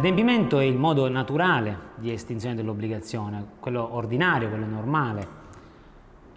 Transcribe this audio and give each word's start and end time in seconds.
L'adempimento 0.00 0.58
è 0.58 0.64
il 0.64 0.78
modo 0.78 1.10
naturale 1.10 1.76
di 1.96 2.10
estinzione 2.10 2.54
dell'obbligazione, 2.54 3.44
quello 3.60 3.96
ordinario, 3.96 4.48
quello 4.48 4.64
normale. 4.64 5.28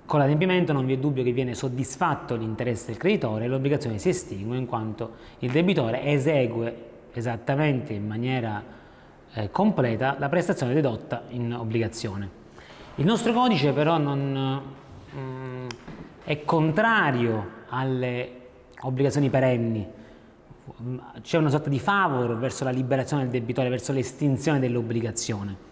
Con 0.06 0.20
l'adempimento 0.20 0.74
non 0.74 0.86
vi 0.86 0.96
è 0.96 0.98
dubbio 0.98 1.24
che 1.24 1.32
viene 1.32 1.54
soddisfatto 1.54 2.36
l'interesse 2.36 2.88
del 2.88 2.98
creditore 2.98 3.46
e 3.46 3.48
l'obbligazione 3.48 4.00
si 4.00 4.10
estingue 4.10 4.58
in 4.58 4.66
quanto 4.66 5.12
il 5.40 5.52
debitore 5.52 6.04
esegue 6.04 6.76
esattamente 7.14 7.94
in 7.94 8.06
maniera 8.06 8.62
eh, 9.32 9.50
completa 9.50 10.18
la 10.20 10.28
prestazione 10.28 10.74
dedotta 10.74 11.24
in 11.30 11.54
obbligazione. 11.54 12.30
Il 12.96 13.06
nostro 13.06 13.32
codice 13.32 13.72
però 13.72 13.98
non, 13.98 14.62
mm, 15.16 15.68
è 16.26 16.44
contrario 16.44 17.48
alle 17.70 18.42
obbligazioni 18.82 19.30
perenni, 19.30 19.88
c'è 21.22 21.38
una 21.38 21.50
sorta 21.50 21.70
di 21.70 21.80
favor 21.80 22.38
verso 22.38 22.64
la 22.64 22.70
liberazione 22.70 23.24
del 23.24 23.32
debitore, 23.32 23.70
verso 23.70 23.92
l'estinzione 23.92 24.60
dell'obbligazione. 24.60 25.72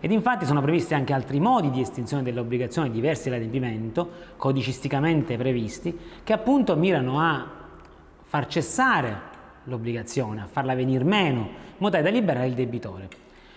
Ed 0.00 0.10
infatti 0.10 0.44
sono 0.44 0.60
previsti 0.60 0.94
anche 0.94 1.12
altri 1.12 1.38
modi 1.38 1.70
di 1.70 1.80
estinzione 1.80 2.24
dell'obbligazione 2.24 2.90
diversi 2.90 3.28
dall'adempimento, 3.28 4.10
codicisticamente 4.36 5.36
previsti, 5.36 5.96
che 6.24 6.32
appunto 6.32 6.74
mirano 6.74 7.20
a 7.20 7.48
far 8.24 8.46
cessare 8.48 9.30
l'obbligazione, 9.64 10.42
a 10.42 10.46
farla 10.46 10.74
venire 10.74 11.04
meno, 11.04 11.40
in 11.40 11.74
modo 11.78 11.96
tale 11.96 12.02
da 12.02 12.10
liberare 12.10 12.48
il 12.48 12.54
debitore. 12.54 13.08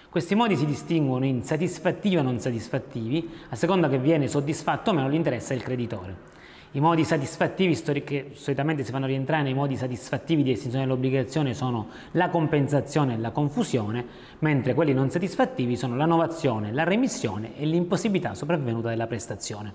Questi 0.07 0.35
modi 0.35 0.55
si 0.55 0.67
distinguono 0.67 1.25
in 1.25 1.41
satisfattivi 1.43 2.17
o 2.17 2.21
non 2.21 2.39
satisfattivi, 2.39 3.27
a 3.49 3.55
seconda 3.55 3.89
che 3.89 3.97
viene 3.97 4.27
soddisfatto 4.27 4.91
o 4.91 4.93
meno 4.93 5.09
l'interesse 5.09 5.55
del 5.55 5.63
creditore. 5.63 6.33
I 6.75 6.81
modi 6.81 7.05
satisfattivi 7.05 7.73
che 8.03 8.31
solitamente 8.33 8.83
si 8.83 8.91
fanno 8.91 9.05
rientrare 9.05 9.43
nei 9.43 9.53
modi 9.53 9.77
satisfattivi 9.77 10.43
di 10.43 10.51
estinzione 10.51 10.83
dell'obbligazione 10.83 11.53
sono 11.53 11.87
la 12.11 12.27
compensazione 12.27 13.13
e 13.13 13.17
la 13.17 13.31
confusione, 13.31 14.05
mentre 14.39 14.73
quelli 14.73 14.93
non 14.93 15.09
satisfattivi 15.09 15.77
sono 15.77 15.95
la 15.95 16.03
novazione, 16.03 16.73
la 16.73 16.83
remissione 16.83 17.57
e 17.57 17.65
l'impossibilità 17.65 18.33
sopravvenuta 18.33 18.89
della 18.89 19.07
prestazione. 19.07 19.73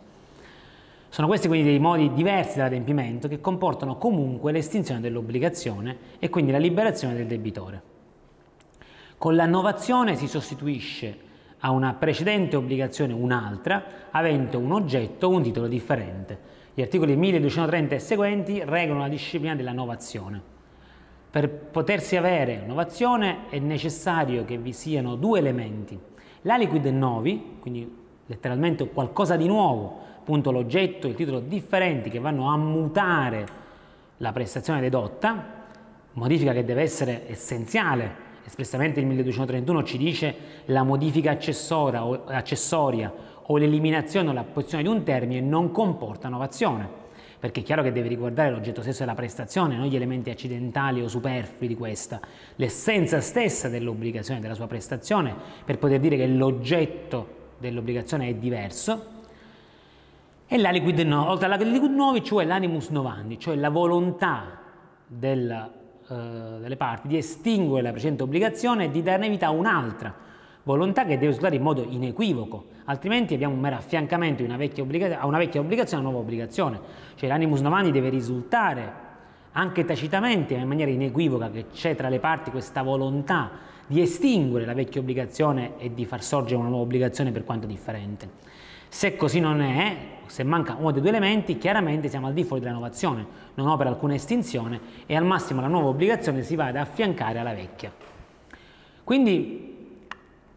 Sono 1.09 1.27
questi 1.27 1.49
quindi 1.49 1.71
dei 1.71 1.79
modi 1.79 2.13
diversi 2.13 2.59
dall'adempimento 2.59 3.29
che 3.29 3.41
comportano 3.41 3.97
comunque 3.97 4.53
l'estinzione 4.53 5.01
dell'obbligazione 5.01 5.97
e 6.19 6.29
quindi 6.29 6.53
la 6.53 6.59
liberazione 6.59 7.15
del 7.15 7.27
debitore. 7.27 7.83
Con 9.17 9.37
l'annovazione 9.37 10.17
si 10.17 10.29
sostituisce 10.29 11.19
a 11.61 11.71
una 11.71 11.95
precedente 11.95 12.57
obbligazione 12.57 13.15
un'altra, 13.15 13.85
avente 14.11 14.59
un 14.59 14.73
oggetto 14.73 15.29
o 15.29 15.31
un 15.31 15.43
titolo 15.43 15.67
differente. 15.67 16.59
Gli 16.73 16.83
articoli 16.83 17.17
1230 17.17 17.95
e 17.95 17.99
seguenti 17.99 18.63
regolano 18.65 19.01
la 19.01 19.09
disciplina 19.09 19.57
della 19.57 19.73
novazione. 19.73 20.41
Per 21.31 21.49
potersi 21.49 22.17
avere 22.17 22.63
novazione 22.65 23.49
è 23.51 23.59
necessario 23.59 24.45
che 24.45 24.57
vi 24.57 24.73
siano 24.73 25.17
due 25.17 25.41
elementi. 25.41 25.99
La 26.43 26.57
liquid 26.57 26.87
novi, 26.87 27.57
quindi 27.61 27.99
letteralmente 28.27 28.89
qualcosa 28.89 29.37
di 29.37 29.47
nuovo, 29.47 30.01
appunto 30.19 30.53
l'oggetto 30.53 31.07
e 31.07 31.11
il 31.11 31.17
titolo 31.17 31.41
differenti 31.41 32.09
che 32.09 32.21
vanno 32.21 32.49
a 32.51 32.57
mutare 32.57 33.47
la 34.19 34.33
prestazione 34.33 34.81
dedotta, 34.81 35.59
modifica 36.13 36.53
che 36.53 36.65
deve 36.65 36.83
essere 36.83 37.29
essenziale. 37.29 38.29
Espressamente 38.45 39.01
il 39.01 39.07
1231 39.07 39.83
ci 39.83 39.99
dice 39.99 40.35
la 40.67 40.83
modifica 40.83 41.31
accessoria 41.31 43.13
o, 43.51 43.57
l'eliminazione 43.57 44.29
o 44.31 44.33
l'apposizione 44.33 44.85
di 44.85 44.89
un 44.89 45.03
termine 45.03 45.41
non 45.41 45.71
comporta 45.73 46.29
novazione, 46.29 46.89
perché 47.39 47.61
è 47.61 47.63
chiaro 47.63 47.83
che 47.83 47.93
deve 47.93 48.09
riguardare 48.09 48.51
l'oggetto 48.51 48.81
stesso 48.81 49.01
della 49.01 49.15
prestazione, 49.15 49.77
non 49.77 49.87
gli 49.87 49.97
elementi 49.97 50.31
accidentali 50.31 51.03
o 51.03 51.09
superflui 51.09 51.67
di 51.67 51.75
questa, 51.75 52.21
l'essenza 52.57 53.21
stessa 53.21 53.69
dell'obbligazione 53.69 54.41
della 54.41 54.55
sua 54.55 54.67
prestazione, 54.67 55.35
per 55.65 55.79
poter 55.79 55.99
dire 56.01 56.17
che 56.17 56.27
l'oggetto 56.27 57.39
dell'obbligazione 57.59 58.29
è 58.29 58.35
diverso, 58.35 59.19
e 60.47 60.59
la 60.59 60.71
liquid 60.71 60.99
no, 61.01 61.29
oltre 61.29 61.47
alla 61.47 61.57
liquid 61.57 61.93
novi, 61.93 62.25
cioè 62.25 62.45
l'animus 62.45 62.89
novandi, 62.89 63.39
cioè 63.39 63.55
la 63.57 63.69
volontà 63.69 64.59
del, 65.07 65.51
eh, 66.09 66.15
delle 66.61 66.77
parti 66.77 67.09
di 67.09 67.17
estinguere 67.17 67.83
la 67.83 67.91
precedente 67.91 68.25
obbligazione 68.25 68.85
e 68.85 68.91
di 68.91 69.03
darne 69.03 69.29
vita 69.29 69.47
a 69.47 69.51
un'altra, 69.51 70.13
volontà 70.65 71.03
che 71.03 71.15
deve 71.15 71.27
risultare 71.27 71.57
in 71.57 71.63
modo 71.63 71.85
inequivoco, 71.89 72.67
altrimenti 72.85 73.35
abbiamo 73.35 73.55
un 73.55 73.61
mero 73.61 73.77
affiancamento 73.77 74.43
una 74.43 74.55
a 74.55 75.27
una 75.27 75.39
vecchia 75.39 75.61
obbligazione 75.61 76.03
a 76.03 76.07
una 76.07 76.11
nuova 76.11 76.19
obbligazione, 76.19 76.81
cioè 77.15 77.29
l'animus 77.29 77.61
novandi 77.61 77.91
deve 77.91 78.09
risultare 78.09 79.09
anche 79.53 79.85
tacitamente, 79.85 80.55
in 80.55 80.69
maniera 80.69 80.91
inequivoca, 80.91 81.51
che 81.51 81.67
c'è 81.73 81.97
tra 81.97 82.09
le 82.09 82.21
parti 82.21 82.51
questa 82.51 82.83
volontà 82.83 83.51
di 83.87 84.01
estinguere 84.01 84.65
la 84.65 84.75
vecchia 84.75 85.01
obbligazione 85.01 85.73
e 85.79 85.93
di 85.93 86.05
far 86.05 86.23
sorgere 86.23 86.61
una 86.61 86.69
nuova 86.69 86.85
obbligazione 86.85 87.33
per 87.33 87.45
quanto 87.45 87.67
differente. 87.67 88.29
Se 88.89 89.17
così 89.17 89.41
non 89.41 89.61
è, 89.61 89.97
se 90.27 90.45
manca 90.45 90.77
uno 90.79 90.93
dei 90.93 91.01
due 91.01 91.11
elementi, 91.11 91.59
chiaramente 91.59 92.09
siamo 92.09 92.29
al 92.29 92.33
di 92.33 92.45
fuori 92.45 92.63
della 92.63 92.75
novazione, 92.75 93.27
non 93.55 93.67
opera 93.67 93.89
alcuna 93.89 94.15
estinzione 94.15 94.81
e 95.07 95.17
al 95.17 95.25
massimo 95.25 95.61
la 95.61 95.67
nuova 95.67 95.89
obbligazione 95.89 96.43
si 96.43 96.55
va 96.55 96.67
ad 96.67 96.77
affiancare 96.77 97.39
alla 97.39 97.55
vecchia. 97.55 97.93
Quindi 99.03 99.70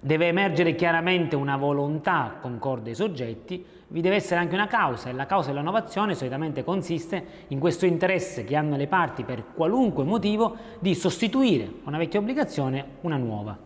deve 0.05 0.27
emergere 0.27 0.75
chiaramente 0.75 1.37
una 1.37 1.55
volontà 1.55 2.35
concorde 2.41 2.89
ai 2.89 2.95
soggetti, 2.95 3.65
vi 3.87 4.01
deve 4.01 4.15
essere 4.15 4.41
anche 4.41 4.53
una 4.53 4.67
causa 4.67 5.09
e 5.09 5.13
la 5.13 5.25
causa 5.25 5.51
dell'innovazione 5.51 6.13
solitamente 6.13 6.65
consiste 6.65 7.25
in 7.47 7.59
questo 7.59 7.85
interesse 7.85 8.43
che 8.43 8.57
hanno 8.57 8.75
le 8.75 8.87
parti 8.87 9.23
per 9.23 9.45
qualunque 9.53 10.03
motivo 10.03 10.57
di 10.79 10.93
sostituire 10.93 11.71
una 11.85 11.97
vecchia 11.97 12.19
obbligazione 12.19 12.85
una 13.01 13.15
nuova. 13.15 13.57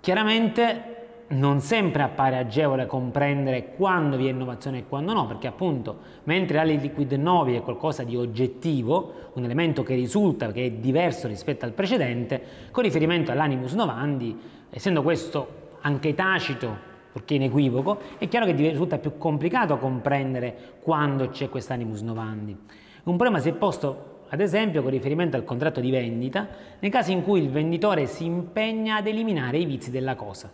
Chiaramente 0.00 0.93
non 1.28 1.60
sempre 1.60 2.02
appare 2.02 2.36
agevole 2.36 2.86
comprendere 2.86 3.72
quando 3.76 4.16
vi 4.16 4.26
è 4.26 4.30
innovazione 4.30 4.78
e 4.78 4.84
quando 4.86 5.12
no, 5.12 5.26
perché 5.26 5.46
appunto 5.46 5.98
mentre 6.24 6.56
la 6.56 6.64
liquid 6.64 7.12
novi 7.12 7.54
è 7.54 7.62
qualcosa 7.62 8.02
di 8.02 8.16
oggettivo, 8.16 9.30
un 9.32 9.44
elemento 9.44 9.82
che 9.82 9.94
risulta 9.94 10.52
che 10.52 10.66
è 10.66 10.70
diverso 10.70 11.26
rispetto 11.26 11.64
al 11.64 11.72
precedente, 11.72 12.42
con 12.70 12.82
riferimento 12.82 13.32
all'animus 13.32 13.72
novandi, 13.72 14.38
essendo 14.70 15.02
questo 15.02 15.62
anche 15.80 16.14
tacito, 16.14 16.92
perché 17.12 17.34
inequivoco, 17.34 18.00
è 18.18 18.28
chiaro 18.28 18.46
che 18.46 18.52
risulta 18.52 18.98
più 18.98 19.16
complicato 19.16 19.78
comprendere 19.78 20.74
quando 20.82 21.28
c'è 21.28 21.48
quest'animus 21.48 22.02
novandi. 22.02 22.56
Un 23.04 23.16
problema 23.16 23.38
si 23.38 23.48
è 23.48 23.52
posto 23.52 24.12
ad 24.28 24.40
esempio 24.40 24.82
con 24.82 24.90
riferimento 24.90 25.36
al 25.36 25.44
contratto 25.44 25.80
di 25.80 25.90
vendita, 25.90 26.48
nei 26.80 26.90
casi 26.90 27.12
in 27.12 27.22
cui 27.22 27.40
il 27.40 27.50
venditore 27.50 28.06
si 28.06 28.24
impegna 28.24 28.96
ad 28.96 29.06
eliminare 29.06 29.58
i 29.58 29.64
vizi 29.64 29.92
della 29.92 30.16
cosa. 30.16 30.50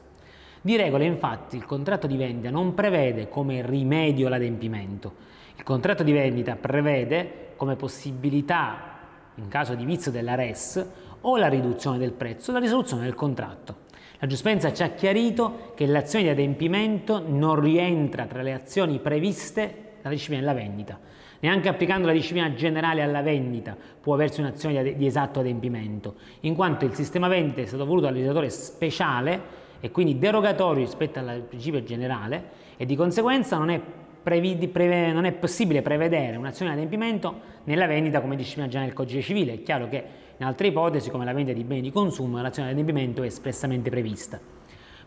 Di 0.63 0.77
regola 0.77 1.05
infatti 1.05 1.57
il 1.57 1.65
contratto 1.65 2.07
di 2.07 2.19
vendita 2.19 2.51
non 2.51 2.75
prevede 2.75 3.31
come 3.31 3.65
rimedio 3.65 4.29
l'adempimento. 4.29 5.15
Il 5.57 5.63
contratto 5.63 6.03
di 6.03 6.13
vendita 6.13 6.55
prevede 6.57 7.53
come 7.57 7.77
possibilità, 7.77 8.99
in 9.37 9.49
caso 9.49 9.75
di 9.75 9.87
vizio 9.87 10.11
della 10.11 10.35
res, 10.35 10.87
o 11.23 11.37
la 11.39 11.49
riduzione 11.49 11.97
del 11.97 12.13
prezzo 12.13 12.53
la 12.53 12.59
risoluzione 12.59 13.05
del 13.05 13.15
contratto. 13.15 13.89
La 14.19 14.27
giustizia 14.27 14.71
ci 14.75 14.83
ha 14.83 14.91
chiarito 14.91 15.73
che 15.75 15.87
l'azione 15.87 16.25
di 16.25 16.31
adempimento 16.31 17.23
non 17.27 17.59
rientra 17.59 18.27
tra 18.27 18.43
le 18.43 18.53
azioni 18.53 18.99
previste 18.99 19.93
dalla 20.03 20.15
disciplina 20.15 20.43
della 20.43 20.53
vendita. 20.53 20.99
Neanche 21.41 21.71
applicando 21.71 22.07
la 22.07 22.13
disciplina 22.13 22.53
generale 22.53 23.01
alla 23.01 23.23
vendita 23.23 23.75
può 23.99 24.13
aversi 24.13 24.41
un'azione 24.41 24.95
di 24.95 25.07
esatto 25.07 25.41
adempimento, 25.41 26.17
in 26.41 26.55
quanto 26.55 26.85
il 26.85 26.93
sistema 26.93 27.29
vendita 27.29 27.63
è 27.63 27.65
stato 27.65 27.87
voluto 27.87 28.05
dal 28.05 28.13
legislatore 28.13 28.51
speciale 28.51 29.60
e 29.81 29.91
quindi 29.91 30.19
derogatorio 30.19 30.85
rispetto 30.85 31.19
al 31.19 31.45
principio 31.49 31.83
generale 31.83 32.69
e 32.77 32.87
di 32.87 32.97
conseguenza 32.97 33.57
non 33.57 33.71
è, 33.71 33.81
preve, 34.23 35.13
non 35.13 35.25
è 35.25 35.33
possibile 35.33 35.83
prevedere 35.83 36.37
un'azione 36.37 36.73
di 36.73 36.79
adempimento 36.79 37.49
nella 37.65 37.87
vendita 37.87 38.21
come 38.21 38.37
disciplina 38.37 38.69
già 38.69 38.81
nel 38.81 38.93
codice 38.93 39.23
civile. 39.23 39.55
È 39.55 39.63
chiaro 39.63 39.89
che 39.89 40.05
in 40.37 40.47
altre 40.47 40.69
ipotesi 40.69 41.11
come 41.11 41.25
la 41.25 41.33
vendita 41.33 41.57
di 41.57 41.65
beni 41.65 41.83
di 41.83 41.91
consumo 41.91 42.41
l'azione 42.41 42.69
di 42.69 42.75
adempimento 42.75 43.23
è 43.23 43.27
espressamente 43.27 43.91
prevista. 43.91 44.39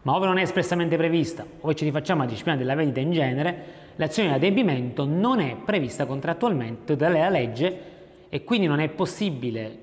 Ma 0.04 0.16
ove 0.16 0.26
non 0.26 0.38
è 0.38 0.42
espressamente 0.42 0.98
prevista, 0.98 1.46
ove 1.62 1.76
ci 1.76 1.86
rifacciamo 1.86 2.22
alla 2.22 2.30
disciplina 2.30 2.58
della 2.58 2.76
vendita 2.76 3.00
in 3.00 3.12
genere, 3.12 3.64
l'azione 3.96 4.30
di 4.30 4.36
adempimento 4.36 5.06
non 5.06 5.40
è 5.40 5.56
prevista 5.56 6.06
contrattualmente 6.06 6.96
dalla 6.98 7.30
legge 7.30 7.92
e 8.28 8.44
quindi 8.44 8.68
non 8.68 8.80
è 8.80 8.90
possibile 8.90 9.78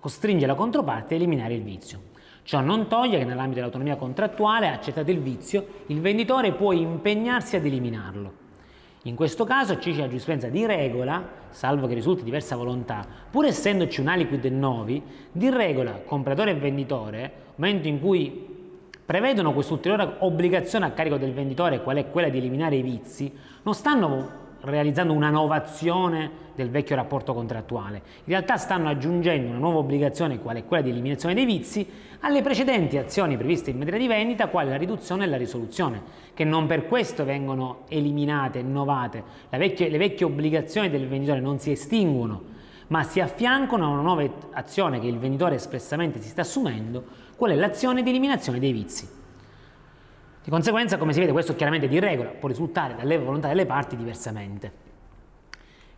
costringere 0.00 0.48
la 0.48 0.54
controparte 0.54 1.14
a 1.14 1.16
eliminare 1.16 1.54
il 1.54 1.62
vizio. 1.62 2.14
Ciò 2.46 2.60
non 2.60 2.86
toglie 2.86 3.18
che 3.18 3.24
nell'ambito 3.24 3.56
dell'autonomia 3.56 3.96
contrattuale, 3.96 4.68
accettato 4.68 5.10
il 5.10 5.18
vizio, 5.18 5.66
il 5.86 6.00
venditore 6.00 6.52
può 6.52 6.70
impegnarsi 6.70 7.56
ad 7.56 7.66
eliminarlo. 7.66 8.32
In 9.02 9.16
questo 9.16 9.42
caso 9.42 9.80
ci 9.80 9.90
c'è 9.90 9.98
la 9.98 10.04
giurisprudenza 10.04 10.46
di 10.46 10.64
regola, 10.64 11.28
salvo 11.50 11.88
che 11.88 11.94
risulti 11.94 12.22
diversa 12.22 12.54
volontà, 12.54 13.04
pur 13.28 13.46
essendoci 13.46 14.00
un 14.00 14.06
aliquid 14.06 14.44
novi, 14.44 15.02
di 15.32 15.50
regola 15.50 16.00
compratore 16.06 16.52
e 16.52 16.54
venditore, 16.54 17.18
nel 17.18 17.32
momento 17.56 17.88
in 17.88 17.98
cui 17.98 18.46
prevedono 19.04 19.52
quest'ulteriore 19.52 20.14
obbligazione 20.20 20.84
a 20.84 20.92
carico 20.92 21.16
del 21.16 21.32
venditore, 21.32 21.82
qual 21.82 21.96
è 21.96 22.08
quella 22.10 22.28
di 22.28 22.38
eliminare 22.38 22.76
i 22.76 22.82
vizi, 22.82 23.36
non 23.64 23.74
stanno 23.74 24.44
realizzando 24.70 25.12
una 25.12 25.30
novazione 25.30 26.44
del 26.54 26.70
vecchio 26.70 26.96
rapporto 26.96 27.34
contrattuale. 27.34 27.96
In 27.96 28.32
realtà 28.32 28.56
stanno 28.56 28.88
aggiungendo 28.88 29.48
una 29.50 29.58
nuova 29.58 29.78
obbligazione, 29.78 30.40
quale 30.40 30.64
quella 30.64 30.82
di 30.82 30.90
eliminazione 30.90 31.34
dei 31.34 31.44
vizi, 31.44 31.86
alle 32.20 32.42
precedenti 32.42 32.96
azioni 32.96 33.36
previste 33.36 33.70
in 33.70 33.78
materia 33.78 34.00
di 34.00 34.06
vendita, 34.08 34.48
quale 34.48 34.70
la 34.70 34.76
riduzione 34.76 35.24
e 35.24 35.28
la 35.28 35.36
risoluzione, 35.36 36.02
che 36.34 36.44
non 36.44 36.66
per 36.66 36.86
questo 36.86 37.24
vengono 37.24 37.84
eliminate, 37.88 38.58
innovate. 38.58 39.22
Vecchia, 39.50 39.88
le 39.88 39.98
vecchie 39.98 40.26
obbligazioni 40.26 40.90
del 40.90 41.06
venditore 41.06 41.40
non 41.40 41.58
si 41.58 41.70
estinguono, 41.70 42.42
ma 42.88 43.02
si 43.02 43.20
affiancano 43.20 43.84
a 43.84 43.88
una 43.88 44.02
nuova 44.02 44.24
azione 44.52 45.00
che 45.00 45.06
il 45.06 45.18
venditore 45.18 45.56
espressamente 45.56 46.20
si 46.20 46.28
sta 46.28 46.42
assumendo, 46.42 47.04
qual 47.36 47.50
è 47.50 47.54
l'azione 47.54 48.02
di 48.02 48.10
eliminazione 48.10 48.58
dei 48.58 48.72
vizi. 48.72 49.15
Di 50.46 50.52
conseguenza, 50.52 50.96
come 50.96 51.12
si 51.12 51.18
vede, 51.18 51.32
questo 51.32 51.56
chiaramente 51.56 51.88
di 51.88 51.98
regola 51.98 52.30
può 52.30 52.46
risultare 52.46 52.94
dalle 52.94 53.18
volontà 53.18 53.48
delle 53.48 53.66
parti 53.66 53.96
diversamente. 53.96 54.70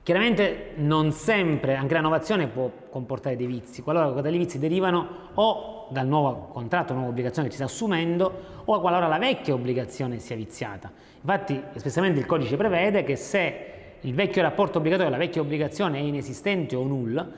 Chiaramente 0.03 0.71
non 0.77 1.13
sempre, 1.13 1.77
anche 1.77 1.93
la 1.93 2.01
novazione 2.01 2.47
può 2.47 2.71
comportare 2.89 3.37
dei 3.37 3.45
vizi, 3.45 3.83
qualora 3.83 4.23
tali 4.23 4.39
vizi 4.39 4.59
derivano 4.59 5.07
o 5.35 5.89
dal 5.91 6.07
nuovo 6.07 6.49
contratto, 6.51 6.95
nuova 6.95 7.11
obbligazione 7.11 7.49
che 7.49 7.57
si 7.57 7.61
sta 7.61 7.71
assumendo, 7.71 8.63
o 8.65 8.81
qualora 8.81 9.07
la 9.07 9.19
vecchia 9.19 9.53
obbligazione 9.53 10.19
sia 10.19 10.35
viziata. 10.35 10.91
Infatti, 11.21 11.63
espressamente 11.75 12.19
il 12.19 12.25
codice 12.25 12.57
prevede 12.57 13.05
che 13.05 13.17
se 13.17 13.67
il 14.01 14.15
vecchio 14.15 14.41
rapporto 14.41 14.79
obbligatorio, 14.79 15.11
la 15.11 15.19
vecchia 15.19 15.43
obbligazione 15.43 15.99
è 15.99 16.01
inesistente 16.01 16.75
o 16.75 16.85
nulla, 16.85 17.29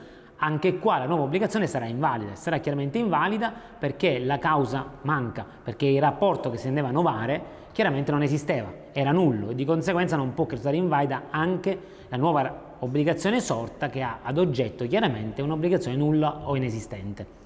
anche 0.43 0.77
qua 0.79 0.97
la 0.97 1.05
nuova 1.05 1.23
obbligazione 1.23 1.67
sarà 1.67 1.85
invalida, 1.85 2.35
sarà 2.35 2.57
chiaramente 2.57 2.97
invalida 2.97 3.53
perché 3.77 4.19
la 4.19 4.39
causa 4.39 4.85
manca, 5.01 5.45
perché 5.63 5.85
il 5.85 6.01
rapporto 6.01 6.49
che 6.49 6.57
si 6.57 6.67
andava 6.67 6.87
a 6.87 6.91
novare 6.91 7.59
chiaramente 7.71 8.11
non 8.11 8.23
esisteva, 8.23 8.71
era 8.91 9.11
nullo 9.11 9.49
e 9.49 9.55
di 9.55 9.65
conseguenza 9.65 10.15
non 10.15 10.33
può 10.33 10.45
risultare 10.45 10.77
invalida 10.77 11.23
anche 11.29 11.79
la 12.09 12.17
nuova 12.17 12.75
obbligazione 12.79 13.39
sorta 13.39 13.89
che 13.89 14.01
ha 14.01 14.19
ad 14.23 14.37
oggetto 14.37 14.87
chiaramente 14.87 15.41
un'obbligazione 15.41 15.95
nulla 15.95 16.41
o 16.43 16.55
inesistente. 16.55 17.40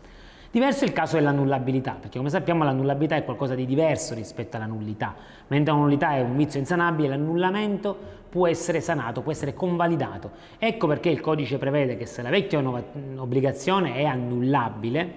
Diverso 0.56 0.86
è 0.86 0.88
il 0.88 0.94
caso 0.94 1.18
dell'annullabilità, 1.18 1.98
perché 2.00 2.18
come 2.18 2.30
sappiamo 2.30 2.64
l'annullabilità 2.64 3.18
è 3.18 3.26
qualcosa 3.26 3.56
di 3.56 3.66
diverso 3.66 4.14
rispetto 4.14 4.56
alla 4.56 4.68
nullità. 4.68 5.14
Mentre 5.48 5.74
la 5.74 5.80
nullità 5.80 6.16
è 6.16 6.22
un 6.22 6.38
vizio 6.38 6.62
insanabile, 6.62 7.10
l'annullamento 7.10 7.94
può 8.30 8.48
essere 8.48 8.80
sanato, 8.80 9.20
può 9.20 9.34
essere 9.34 9.54
convalidato. 9.54 10.32
Ecco 10.58 10.88
perché 10.88 11.10
il 11.10 11.20
codice 11.20 11.58
prevede 11.58 11.98
che 11.98 12.06
se 12.06 12.22
la 12.22 12.30
vecchia 12.30 12.64
obbligazione 13.18 13.96
è 13.96 14.06
annullabile, 14.06 15.14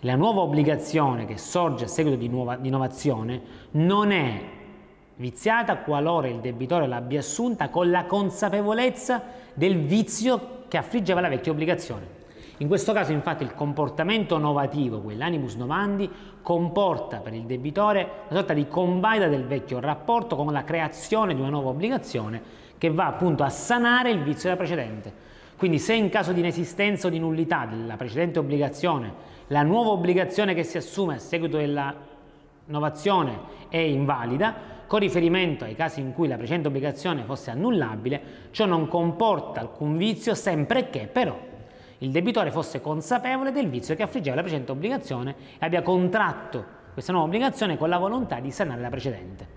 la 0.00 0.16
nuova 0.16 0.42
obbligazione 0.42 1.24
che 1.24 1.38
sorge 1.38 1.84
a 1.84 1.88
seguito 1.88 2.18
di, 2.18 2.28
nuova, 2.28 2.56
di 2.56 2.68
innovazione 2.68 3.40
non 3.70 4.10
è 4.10 4.38
viziata 5.16 5.78
qualora 5.78 6.28
il 6.28 6.40
debitore 6.40 6.86
l'abbia 6.86 7.20
assunta 7.20 7.70
con 7.70 7.90
la 7.90 8.04
consapevolezza 8.04 9.22
del 9.54 9.78
vizio 9.78 10.64
che 10.68 10.76
affliggeva 10.76 11.22
la 11.22 11.28
vecchia 11.30 11.52
obbligazione. 11.52 12.17
In 12.60 12.66
questo 12.66 12.92
caso 12.92 13.12
infatti 13.12 13.44
il 13.44 13.54
comportamento 13.54 14.36
novativo, 14.36 15.00
quell'animus 15.00 15.54
novandi, 15.54 16.10
comporta 16.42 17.18
per 17.18 17.32
il 17.32 17.42
debitore 17.42 18.00
una 18.28 18.40
sorta 18.40 18.52
di 18.52 18.66
convalida 18.66 19.28
del 19.28 19.44
vecchio 19.44 19.78
rapporto 19.78 20.34
con 20.34 20.52
la 20.52 20.64
creazione 20.64 21.36
di 21.36 21.40
una 21.40 21.50
nuova 21.50 21.68
obbligazione 21.68 22.42
che 22.76 22.90
va 22.90 23.06
appunto 23.06 23.44
a 23.44 23.48
sanare 23.48 24.10
il 24.10 24.24
vizio 24.24 24.48
della 24.48 24.56
precedente. 24.56 25.26
Quindi 25.56 25.78
se 25.78 25.94
in 25.94 26.08
caso 26.08 26.32
di 26.32 26.40
inesistenza 26.40 27.06
o 27.06 27.10
di 27.10 27.20
nullità 27.20 27.64
della 27.64 27.96
precedente 27.96 28.40
obbligazione 28.40 29.36
la 29.48 29.62
nuova 29.62 29.90
obbligazione 29.90 30.52
che 30.52 30.64
si 30.64 30.76
assume 30.76 31.14
a 31.14 31.18
seguito 31.18 31.58
della 31.58 31.94
innovazione 32.66 33.38
è 33.68 33.78
invalida, 33.78 34.76
con 34.88 34.98
riferimento 34.98 35.64
ai 35.64 35.76
casi 35.76 36.00
in 36.00 36.12
cui 36.12 36.26
la 36.26 36.36
precedente 36.36 36.68
obbligazione 36.68 37.22
fosse 37.22 37.50
annullabile, 37.50 38.20
ciò 38.50 38.66
non 38.66 38.88
comporta 38.88 39.60
alcun 39.60 39.96
vizio 39.96 40.34
sempre 40.34 40.90
che 40.90 41.06
però 41.06 41.47
il 41.98 42.10
debitore 42.10 42.50
fosse 42.50 42.80
consapevole 42.80 43.52
del 43.52 43.68
vizio 43.68 43.94
che 43.94 44.02
affliggeva 44.02 44.36
la 44.36 44.42
precedente 44.42 44.72
obbligazione 44.72 45.34
e 45.58 45.66
abbia 45.66 45.82
contratto 45.82 46.76
questa 46.92 47.12
nuova 47.12 47.26
obbligazione 47.26 47.76
con 47.76 47.88
la 47.88 47.98
volontà 47.98 48.40
di 48.40 48.50
sanare 48.50 48.80
la 48.80 48.88
precedente. 48.88 49.56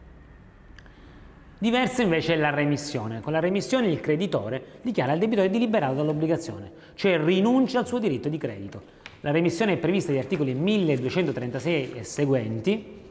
Diversa 1.58 2.02
invece 2.02 2.34
è 2.34 2.38
la 2.38 2.50
remissione. 2.50 3.22
Con 3.22 3.34
la 3.34 3.40
remissione 3.40 3.88
il 3.88 4.02
creditore 4.02 4.80
dichiara 4.82 5.12
al 5.12 5.20
debitore 5.20 5.50
di 5.50 5.60
liberato 5.60 5.94
dall'obbligazione, 5.94 6.72
cioè 6.96 7.20
rinuncia 7.20 7.80
al 7.80 7.88
suo 7.88 8.00
diritto 8.00 8.30
di 8.30 8.38
credito. 8.38 8.82
La 9.22 9.30
remissione 9.30 9.74
è 9.74 9.78
prevista 9.78 10.12
dagli 10.12 10.22
articoli 10.22 10.56
1236 10.56 11.94
e 11.94 12.04
seguenti 12.04 13.02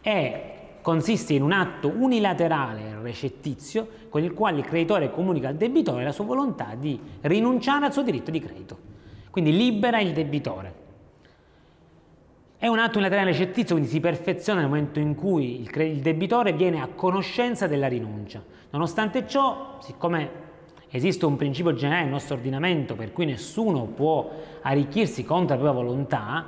e 0.00 0.59
consiste 0.82 1.34
in 1.34 1.42
un 1.42 1.52
atto 1.52 1.88
unilaterale 1.88 2.98
recettizio 3.02 3.86
con 4.08 4.22
il 4.22 4.32
quale 4.32 4.58
il 4.58 4.64
creditore 4.64 5.10
comunica 5.10 5.48
al 5.48 5.56
debitore 5.56 6.04
la 6.04 6.12
sua 6.12 6.24
volontà 6.24 6.74
di 6.78 6.98
rinunciare 7.22 7.86
al 7.86 7.92
suo 7.92 8.02
diritto 8.02 8.30
di 8.30 8.40
credito. 8.40 8.78
Quindi 9.30 9.56
libera 9.56 10.00
il 10.00 10.12
debitore. 10.12 10.74
È 12.56 12.66
un 12.66 12.78
atto 12.78 12.98
unilaterale 12.98 13.30
recettizio, 13.30 13.74
quindi 13.74 13.90
si 13.90 14.00
perfeziona 14.00 14.60
nel 14.60 14.68
momento 14.68 14.98
in 14.98 15.14
cui 15.14 15.62
il, 15.62 15.80
il 15.80 16.00
debitore 16.00 16.52
viene 16.52 16.80
a 16.80 16.88
conoscenza 16.88 17.66
della 17.66 17.88
rinuncia. 17.88 18.42
Nonostante 18.70 19.26
ciò, 19.26 19.78
siccome 19.80 20.48
esiste 20.90 21.24
un 21.24 21.36
principio 21.36 21.72
generale 21.72 22.02
nel 22.02 22.12
nostro 22.12 22.34
ordinamento 22.34 22.94
per 22.94 23.12
cui 23.12 23.24
nessuno 23.24 23.84
può 23.84 24.30
arricchirsi 24.62 25.24
contro 25.24 25.56
la 25.56 25.62
propria 25.62 25.82
volontà, 25.82 26.46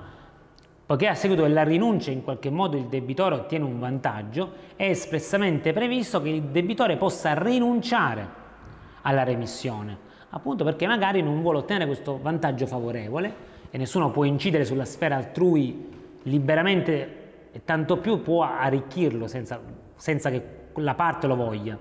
poiché 0.84 1.06
a 1.06 1.14
seguito 1.14 1.42
della 1.42 1.62
rinuncia 1.62 2.10
in 2.10 2.22
qualche 2.22 2.50
modo 2.50 2.76
il 2.76 2.86
debitore 2.86 3.34
ottiene 3.34 3.64
un 3.64 3.78
vantaggio, 3.78 4.52
è 4.76 4.84
espressamente 4.84 5.72
previsto 5.72 6.20
che 6.20 6.28
il 6.28 6.42
debitore 6.42 6.96
possa 6.96 7.34
rinunciare 7.34 8.40
alla 9.02 9.22
remissione, 9.22 9.96
appunto 10.30 10.64
perché 10.64 10.86
magari 10.86 11.22
non 11.22 11.40
vuole 11.42 11.58
ottenere 11.58 11.86
questo 11.86 12.18
vantaggio 12.20 12.66
favorevole 12.66 13.50
e 13.70 13.78
nessuno 13.78 14.10
può 14.10 14.24
incidere 14.24 14.64
sulla 14.64 14.84
sfera 14.84 15.16
altrui 15.16 15.88
liberamente 16.24 17.20
e 17.52 17.64
tanto 17.64 17.98
più 17.98 18.22
può 18.22 18.42
arricchirlo 18.42 19.26
senza, 19.26 19.60
senza 19.96 20.30
che 20.30 20.42
la 20.74 20.94
parte 20.94 21.26
lo 21.26 21.36
voglia. 21.36 21.78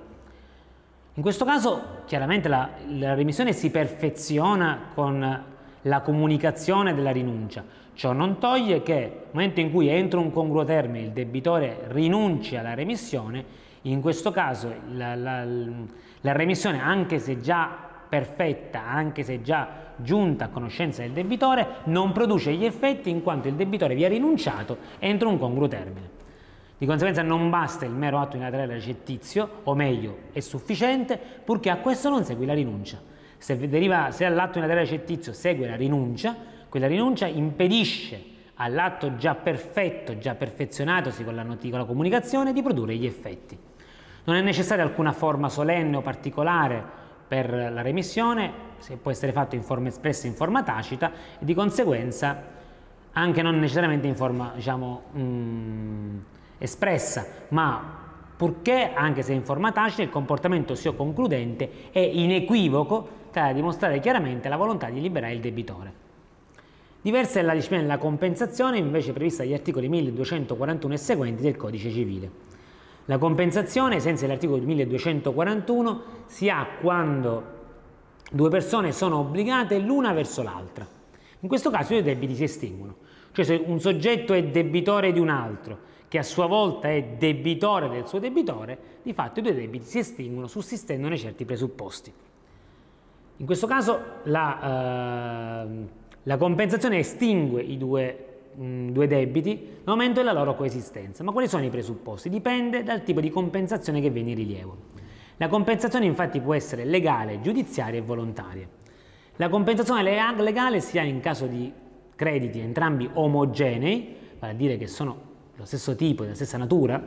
In 1.15 1.21
questo 1.21 1.43
caso 1.43 2.03
chiaramente 2.05 2.47
la, 2.47 2.69
la 2.87 3.13
remissione 3.13 3.53
si 3.53 3.69
perfeziona 3.69 4.91
con 4.93 5.43
la 5.81 6.01
comunicazione 6.01 6.93
della 6.93 7.11
rinuncia, 7.11 7.63
Ciò 7.93 8.13
non 8.13 8.39
toglie 8.39 8.81
che 8.81 8.93
nel 8.93 9.29
momento 9.31 9.59
in 9.59 9.71
cui 9.71 9.87
entro 9.87 10.19
un 10.19 10.31
congruo 10.31 10.63
termine 10.63 11.05
il 11.05 11.11
debitore 11.11 11.85
rinunci 11.87 12.55
alla 12.55 12.73
remissione, 12.73 13.43
in 13.83 14.01
questo 14.01 14.31
caso 14.31 14.73
la, 14.93 15.15
la, 15.15 15.43
la 15.43 16.31
remissione, 16.31 16.79
anche 16.79 17.19
se 17.19 17.39
già 17.39 17.89
perfetta, 18.07 18.85
anche 18.85 19.23
se 19.23 19.41
già 19.41 19.89
giunta 19.95 20.45
a 20.45 20.49
conoscenza 20.49 21.01
del 21.01 21.11
debitore, 21.11 21.67
non 21.85 22.11
produce 22.11 22.53
gli 22.53 22.65
effetti 22.65 23.09
in 23.09 23.21
quanto 23.23 23.47
il 23.47 23.55
debitore 23.55 23.95
vi 23.95 24.05
ha 24.05 24.09
rinunciato 24.09 24.77
entro 24.99 25.29
un 25.29 25.37
congruo 25.37 25.67
termine. 25.67 26.19
Di 26.77 26.87
conseguenza 26.87 27.21
non 27.21 27.49
basta 27.51 27.85
il 27.85 27.91
mero 27.91 28.19
atto 28.19 28.37
unilaterale 28.37 28.73
recettizio, 28.73 29.61
o 29.63 29.75
meglio, 29.75 30.17
è 30.31 30.39
sufficiente, 30.39 31.19
purché 31.43 31.69
a 31.69 31.77
questo 31.77 32.09
non 32.09 32.23
segui 32.23 32.47
la 32.47 32.55
rinuncia. 32.55 32.99
Se, 33.37 33.55
se 33.55 34.25
all'atto 34.25 34.57
unilaterale 34.57 34.79
recettizio 34.79 35.31
segue 35.31 35.67
la 35.67 35.75
rinuncia, 35.75 36.35
quella 36.71 36.87
rinuncia 36.87 37.27
impedisce 37.27 38.23
all'atto 38.55 39.17
già 39.17 39.35
perfetto, 39.35 40.17
già 40.17 40.35
perfezionatosi 40.35 41.25
con 41.25 41.35
la, 41.35 41.43
con 41.43 41.57
la 41.71 41.83
comunicazione, 41.83 42.53
di 42.53 42.61
produrre 42.61 42.95
gli 42.95 43.05
effetti. 43.05 43.57
Non 44.23 44.37
è 44.37 44.41
necessaria 44.41 44.81
alcuna 44.81 45.11
forma 45.11 45.49
solenne 45.49 45.97
o 45.97 46.01
particolare 46.01 46.81
per 47.27 47.51
la 47.51 47.81
remissione, 47.81 48.53
può 49.01 49.11
essere 49.11 49.33
fatto 49.33 49.55
in 49.55 49.63
forma 49.63 49.89
espressa 49.89 50.27
e 50.27 50.29
in 50.29 50.35
forma 50.35 50.63
tacita 50.63 51.11
e 51.39 51.43
di 51.43 51.53
conseguenza 51.53 52.41
anche 53.11 53.41
non 53.41 53.59
necessariamente 53.59 54.07
in 54.07 54.15
forma 54.15 54.53
diciamo, 54.55 55.01
mh, 55.11 55.21
mm, 55.21 56.17
espressa, 56.57 57.25
ma 57.49 57.99
purché, 58.37 58.93
anche 58.93 59.23
se 59.23 59.33
in 59.33 59.43
forma 59.43 59.73
tacita, 59.73 60.03
il 60.03 60.09
comportamento 60.09 60.75
sia 60.75 60.93
concludente 60.93 61.91
e 61.91 62.01
inequivoco, 62.01 63.09
tale 63.29 63.47
da 63.49 63.53
dimostrare 63.55 63.99
chiaramente 63.99 64.47
la 64.47 64.55
volontà 64.55 64.89
di 64.89 65.01
liberare 65.01 65.33
il 65.33 65.41
debitore. 65.41 66.09
Diversa 67.03 67.39
è 67.39 67.41
la 67.41 67.55
disciplina 67.55 67.81
della 67.81 67.97
compensazione 67.97 68.77
invece 68.77 69.11
prevista 69.11 69.41
dagli 69.41 69.53
articoli 69.53 69.89
1241 69.89 70.93
e 70.93 70.97
seguenti 70.97 71.41
del 71.41 71.57
Codice 71.57 71.89
Civile. 71.89 72.29
La 73.05 73.17
compensazione, 73.17 73.95
ai 73.95 74.01
sensi 74.01 74.25
dell'articolo 74.25 74.61
1241, 74.61 76.01
si 76.27 76.47
ha 76.47 76.63
quando 76.79 77.59
due 78.31 78.49
persone 78.49 78.91
sono 78.91 79.17
obbligate 79.17 79.79
l'una 79.79 80.13
verso 80.13 80.43
l'altra. 80.43 80.87
In 81.39 81.47
questo 81.47 81.71
caso 81.71 81.93
i 81.93 82.01
due 82.01 82.13
debiti 82.13 82.35
si 82.35 82.43
estinguono. 82.43 82.97
Cioè 83.31 83.45
se 83.45 83.63
un 83.65 83.79
soggetto 83.79 84.33
è 84.33 84.43
debitore 84.43 85.11
di 85.11 85.19
un 85.19 85.29
altro, 85.29 85.79
che 86.07 86.19
a 86.19 86.23
sua 86.23 86.45
volta 86.45 86.91
è 86.91 87.03
debitore 87.17 87.89
del 87.89 88.05
suo 88.05 88.19
debitore, 88.19 88.77
di 89.01 89.13
fatto 89.13 89.39
i 89.39 89.41
due 89.41 89.55
debiti 89.55 89.85
si 89.85 89.97
estinguono 89.97 90.45
sussistendone 90.45 91.17
certi 91.17 91.45
presupposti. 91.45 92.13
In 93.37 93.45
questo 93.47 93.65
caso 93.65 94.01
la... 94.25 95.63
Eh, 95.63 95.99
la 96.23 96.37
compensazione 96.37 96.99
estingue 96.99 97.61
i 97.61 97.77
due, 97.77 98.25
mh, 98.55 98.63
mm, 98.63 98.89
due 98.89 99.07
debiti 99.07 99.49
nel 99.49 99.81
momento 99.85 100.19
della 100.19 100.33
loro 100.33 100.55
coesistenza. 100.55 101.23
Ma 101.23 101.31
quali 101.31 101.47
sono 101.47 101.63
i 101.63 101.69
presupposti? 101.69 102.29
Dipende 102.29 102.83
dal 102.83 103.03
tipo 103.03 103.19
di 103.19 103.29
compensazione 103.29 104.01
che 104.01 104.09
viene 104.09 104.31
in 104.31 104.35
rilievo. 104.35 104.77
La 105.37 105.47
compensazione 105.47 106.05
infatti 106.05 106.39
può 106.39 106.53
essere 106.53 106.85
legale, 106.85 107.41
giudiziaria 107.41 107.99
e 107.99 108.03
volontaria. 108.03 108.67
La 109.37 109.49
compensazione 109.49 110.03
legale 110.03 110.81
sia 110.81 111.01
in 111.01 111.19
caso 111.19 111.47
di 111.47 111.71
crediti 112.15 112.59
entrambi 112.59 113.09
omogenei, 113.11 114.15
vale 114.37 114.53
a 114.53 114.55
dire 114.55 114.77
che 114.77 114.85
sono 114.85 115.29
dello 115.53 115.65
stesso 115.65 115.95
tipo, 115.95 116.21
della 116.21 116.35
stessa 116.35 116.57
natura, 116.57 117.01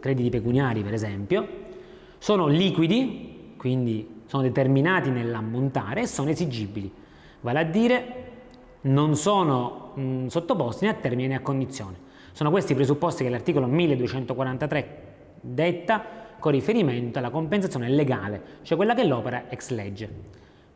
crediti 0.00 0.28
pecuniari 0.28 0.82
per 0.82 0.94
esempio, 0.94 1.46
sono 2.18 2.48
liquidi, 2.48 3.52
quindi 3.56 4.22
sono 4.26 4.42
determinati 4.42 5.10
nell'ammontare 5.10 6.00
e 6.00 6.06
sono 6.06 6.30
esigibili, 6.30 6.90
vale 7.42 7.58
a 7.60 7.62
dire 7.62 8.25
non 8.86 9.14
sono 9.14 9.92
mh, 9.94 10.26
sottoposti 10.26 10.84
né 10.84 10.90
a 10.90 10.94
termine 10.94 11.28
né 11.28 11.34
a 11.36 11.40
condizione. 11.40 12.04
Sono 12.32 12.50
questi 12.50 12.72
i 12.72 12.74
presupposti 12.74 13.24
che 13.24 13.30
l'articolo 13.30 13.66
1243 13.66 15.04
detta 15.40 16.04
con 16.38 16.52
riferimento 16.52 17.18
alla 17.18 17.30
compensazione 17.30 17.88
legale, 17.88 18.42
cioè 18.62 18.76
quella 18.76 18.94
che 18.94 19.04
l'opera 19.04 19.44
ex 19.48 19.70
legge. 19.70 20.08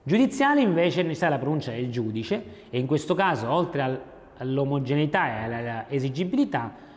Giudiziale 0.02 0.62
invece 0.62 1.00
è 1.00 1.04
necessaria 1.04 1.36
la 1.36 1.40
pronuncia 1.40 1.70
del 1.72 1.90
giudice 1.90 2.42
e 2.70 2.78
in 2.78 2.86
questo 2.86 3.14
caso 3.14 3.50
oltre 3.50 4.00
all'omogeneità 4.38 5.26
e 5.26 5.54
all'esigibilità 5.54 6.88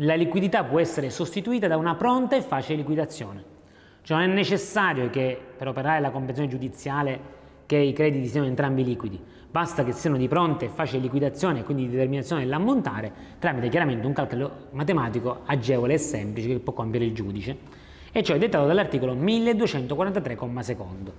la 0.00 0.14
liquidità 0.14 0.64
può 0.64 0.80
essere 0.80 1.10
sostituita 1.10 1.66
da 1.66 1.76
una 1.76 1.94
pronta 1.94 2.36
e 2.36 2.40
facile 2.42 2.78
liquidazione. 2.78 3.56
Cioè 4.02 4.18
non 4.18 4.30
è 4.30 4.32
necessario 4.32 5.10
che 5.10 5.38
per 5.56 5.68
operare 5.68 6.00
la 6.00 6.10
compensazione 6.10 6.48
giudiziale 6.48 7.36
che 7.66 7.76
i 7.76 7.92
crediti 7.92 8.26
siano 8.28 8.46
entrambi 8.46 8.82
liquidi, 8.82 9.20
basta 9.50 9.82
che 9.84 9.92
siano 9.92 10.16
di 10.16 10.28
pronta 10.28 10.64
e 10.64 10.68
facile 10.68 11.00
liquidazione 11.00 11.60
e 11.60 11.64
quindi 11.64 11.84
di 11.84 11.92
determinazione 11.92 12.42
dell'ammontare 12.42 13.12
tramite 13.38 13.68
chiaramente 13.68 14.06
un 14.06 14.12
calcolo 14.12 14.68
matematico 14.72 15.40
agevole 15.46 15.94
e 15.94 15.98
semplice 15.98 16.48
che 16.48 16.58
può 16.58 16.72
compiere 16.72 17.06
il 17.06 17.14
giudice, 17.14 17.56
e 18.12 18.22
cioè 18.22 18.38
dettato 18.38 18.66
dall'articolo 18.66 19.14
1243,2. 19.14 21.10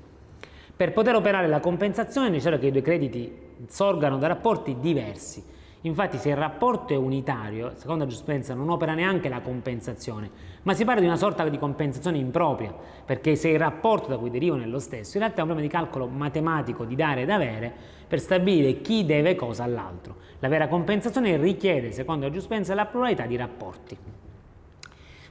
Per 0.76 0.94
poter 0.94 1.16
operare 1.16 1.48
la 1.48 1.60
compensazione 1.60 2.28
è 2.28 2.30
necessario 2.30 2.60
che 2.60 2.68
i 2.68 2.72
due 2.72 2.82
crediti 2.82 3.32
sorgano 3.68 4.18
da 4.18 4.28
rapporti 4.28 4.78
diversi. 4.80 5.44
Infatti 5.84 6.18
se 6.18 6.30
il 6.30 6.36
rapporto 6.36 6.92
è 6.94 6.98
unitario, 6.98 7.72
secondo 7.76 8.04
la 8.04 8.10
giustizia 8.10 8.54
non 8.54 8.70
opera 8.70 8.94
neanche 8.94 9.30
la 9.30 9.40
compensazione, 9.40 10.30
ma 10.64 10.74
si 10.74 10.84
parla 10.84 11.00
di 11.00 11.08
una 11.08 11.16
sorta 11.16 11.48
di 11.48 11.58
compensazione 11.58 12.18
impropria, 12.18 12.76
perché 13.06 13.38
se 13.38 13.48
il 13.48 13.60
rapporto 13.60 14.10
da 14.10 14.18
cui 14.18 14.30
derivano 14.30 14.64
è 14.64 14.66
lo 14.66 14.80
stesso, 14.80 15.16
in 15.16 15.24
realtà 15.24 15.40
è 15.40 15.44
un 15.44 15.48
problema 15.48 15.62
di 15.62 15.74
calcolo 15.74 16.08
matematico 16.08 16.84
di 16.84 16.96
dare 16.96 17.22
ed 17.22 17.30
avere 17.30 17.74
per 18.06 18.20
stabilire 18.20 18.82
chi 18.82 19.06
deve 19.06 19.36
cosa 19.36 19.64
all'altro. 19.64 20.18
La 20.40 20.50
vera 20.50 20.68
compensazione 20.68 21.38
richiede, 21.38 21.94
secondo 21.94 22.26
la 22.26 22.32
giustizia, 22.34 22.76
la 22.76 22.86
pluralità 22.86 23.26
di 23.26 23.38
rapporti. 23.38 23.98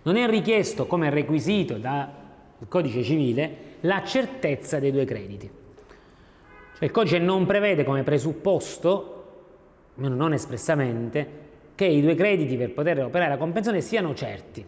Non 0.04 0.16
è 0.16 0.26
richiesto 0.26 0.86
come 0.86 1.10
requisito 1.10 1.76
dal 1.76 2.08
codice 2.68 3.02
civile 3.02 3.56
la 3.80 4.02
certezza 4.02 4.78
dei 4.78 4.92
due 4.92 5.04
crediti. 5.04 5.50
Cioè, 6.78 6.84
il 6.84 6.90
codice 6.90 7.18
non 7.18 7.44
prevede 7.44 7.84
come 7.84 8.02
presupposto 8.02 9.17
non 9.98 10.32
espressamente, 10.32 11.46
che 11.74 11.84
i 11.84 12.00
due 12.00 12.14
crediti 12.14 12.56
per 12.56 12.72
poter 12.72 13.04
operare 13.04 13.30
la 13.30 13.36
compensazione 13.36 13.80
siano 13.80 14.14
certi. 14.14 14.64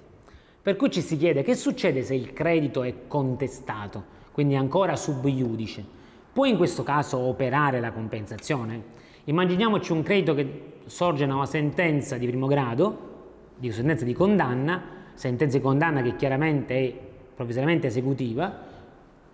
Per 0.62 0.76
cui 0.76 0.90
ci 0.90 1.00
si 1.00 1.16
chiede 1.16 1.42
che 1.42 1.54
succede 1.54 2.02
se 2.02 2.14
il 2.14 2.32
credito 2.32 2.82
è 2.82 2.94
contestato, 3.08 4.04
quindi 4.32 4.54
ancora 4.54 4.94
sub 4.96 5.24
iudice. 5.24 5.84
Può 6.32 6.44
in 6.44 6.56
questo 6.56 6.82
caso 6.82 7.18
operare 7.18 7.80
la 7.80 7.92
compensazione? 7.92 8.98
Immaginiamoci 9.24 9.92
un 9.92 10.02
credito 10.02 10.34
che 10.34 10.62
sorge 10.86 11.26
da 11.26 11.34
una 11.34 11.46
sentenza 11.46 12.16
di 12.16 12.26
primo 12.26 12.46
grado, 12.46 13.08
di 13.56 13.70
sentenza 13.72 14.04
di 14.04 14.12
condanna, 14.12 14.82
sentenza 15.14 15.56
di 15.56 15.62
condanna 15.62 16.02
che 16.02 16.16
chiaramente 16.16 16.74
è 16.76 16.94
provvisoriamente 17.34 17.86
esecutiva, 17.86 18.68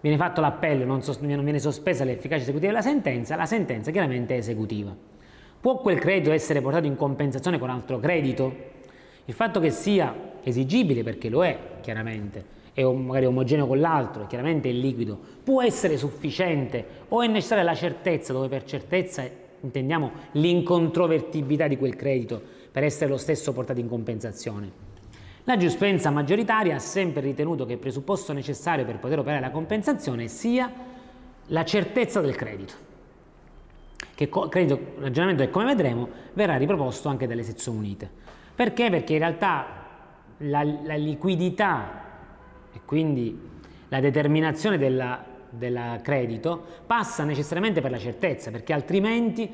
viene 0.00 0.16
fatto 0.16 0.40
l'appello, 0.40 0.84
non, 0.84 1.00
non 1.20 1.44
viene 1.44 1.58
sospesa 1.58 2.04
l'efficacia 2.04 2.42
esecutiva 2.42 2.70
della 2.70 2.82
sentenza, 2.82 3.36
la 3.36 3.46
sentenza 3.46 3.90
chiaramente 3.90 4.34
è 4.34 4.38
esecutiva. 4.38 4.94
Può 5.66 5.78
quel 5.78 5.99
credito 5.99 6.30
essere 6.30 6.61
portato 6.61 6.87
in 6.87 6.94
compensazione 6.94 7.58
con 7.58 7.70
altro 7.70 7.99
credito? 7.99 8.54
Il 9.25 9.35
fatto 9.35 9.58
che 9.58 9.73
sia 9.73 10.14
esigibile, 10.44 11.02
perché 11.02 11.28
lo 11.28 11.44
è 11.44 11.58
chiaramente, 11.80 12.44
è 12.73 12.85
magari 12.85 13.26
omogeneo 13.26 13.66
con 13.66 13.80
l'altro, 13.80 14.28
chiaramente 14.28 14.68
è 14.68 14.73
liquido, 14.73 15.18
può 15.42 15.64
essere 15.64 15.96
sufficiente 15.96 16.87
o 17.08 17.20
è 17.20 17.26
necessaria 17.26 17.64
la 17.64 17.75
certezza, 17.75 18.32
dove 18.32 18.46
per 18.46 18.62
certezza 18.62 19.28
intendiamo 19.61 20.12
l'incontrovertibilità 20.35 21.66
di 21.66 21.76
quel 21.76 21.96
credito 21.96 22.40
per 22.70 22.85
essere 22.85 23.11
lo 23.11 23.16
stesso 23.16 23.52
portato 23.52 23.80
in 23.80 23.88
compensazione. 23.88 24.70
La 25.42 25.56
giurisprudenza 25.56 26.11
maggioritaria 26.11 26.76
ha 26.76 26.78
sempre 26.78 27.23
ritenuto 27.23 27.66
che 27.66 27.73
il 27.73 27.78
presupposto 27.78 28.32
necessario 28.32 28.85
per 28.85 29.00
poter 29.00 29.18
operare 29.18 29.40
la 29.40 29.50
compensazione 29.50 30.28
sia 30.28 30.73
la 31.46 31.64
certezza 31.64 32.20
del 32.20 32.37
credito 32.37 32.94
che 34.16 34.30
credo 34.49 34.75
il 34.75 35.02
ragionamento 35.02 35.44
che 35.44 35.50
come 35.50 35.66
vedremo 35.66 36.08
verrà 36.32 36.56
riproposto 36.56 37.11
anche 37.11 37.26
dalle 37.26 37.42
sezioni 37.42 37.76
unite. 37.78 38.11
Perché? 38.54 38.88
Perché 38.88 39.12
in 39.12 39.18
realtà 39.18 39.66
la, 40.38 40.64
la 40.64 40.94
liquidità 40.94 42.02
e 42.73 42.80
quindi 42.87 43.38
la 43.88 44.00
determinazione 44.00 44.78
del 44.78 46.00
credito 46.02 46.64
passa 46.87 47.25
necessariamente 47.25 47.82
per 47.82 47.90
la 47.90 47.99
certezza, 47.99 48.50
perché 48.50 48.73
altrimenti 48.73 49.52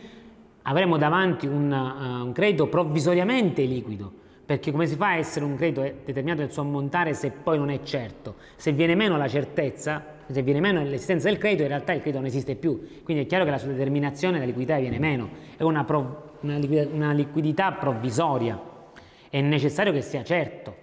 avremo 0.63 0.97
davanti 0.97 1.47
un, 1.49 1.71
uh, 1.73 2.25
un 2.25 2.33
credito 2.33 2.69
provvisoriamente 2.69 3.63
liquido, 3.65 4.13
perché 4.47 4.71
come 4.71 4.87
si 4.87 4.95
fa 4.95 5.09
a 5.09 5.17
essere 5.17 5.45
un 5.45 5.57
credito 5.57 5.83
determinato 5.83 6.43
nel 6.43 6.53
suo 6.53 6.63
ammontare 6.63 7.15
se 7.15 7.33
poi 7.33 7.59
non 7.59 7.69
è 7.71 7.83
certo? 7.83 8.37
Se 8.55 8.71
viene 8.71 8.95
meno 8.95 9.17
la 9.17 9.27
certezza, 9.27 10.12
se 10.31 10.43
viene 10.43 10.61
meno 10.61 10.83
l'esistenza 10.83 11.29
del 11.29 11.39
credito, 11.39 11.63
in 11.63 11.69
realtà 11.69 11.93
il 11.93 12.01
credito 12.01 12.21
non 12.21 12.29
esiste 12.29 12.55
più. 12.55 13.03
Quindi 13.03 13.25
è 13.25 13.27
chiaro 13.27 13.45
che 13.45 13.51
la 13.51 13.59
sua 13.59 13.71
determinazione, 13.71 14.39
la 14.39 14.45
liquidità 14.45 14.79
viene 14.79 14.99
meno, 14.99 15.29
è 15.57 15.63
una, 15.63 15.85
prov- 15.85 16.41
una, 16.41 16.57
liquidità, 16.57 16.95
una 16.95 17.13
liquidità 17.13 17.73
provvisoria. 17.73 18.61
È 19.29 19.41
necessario 19.41 19.93
che 19.93 20.03
sia 20.03 20.23
certo. 20.23 20.83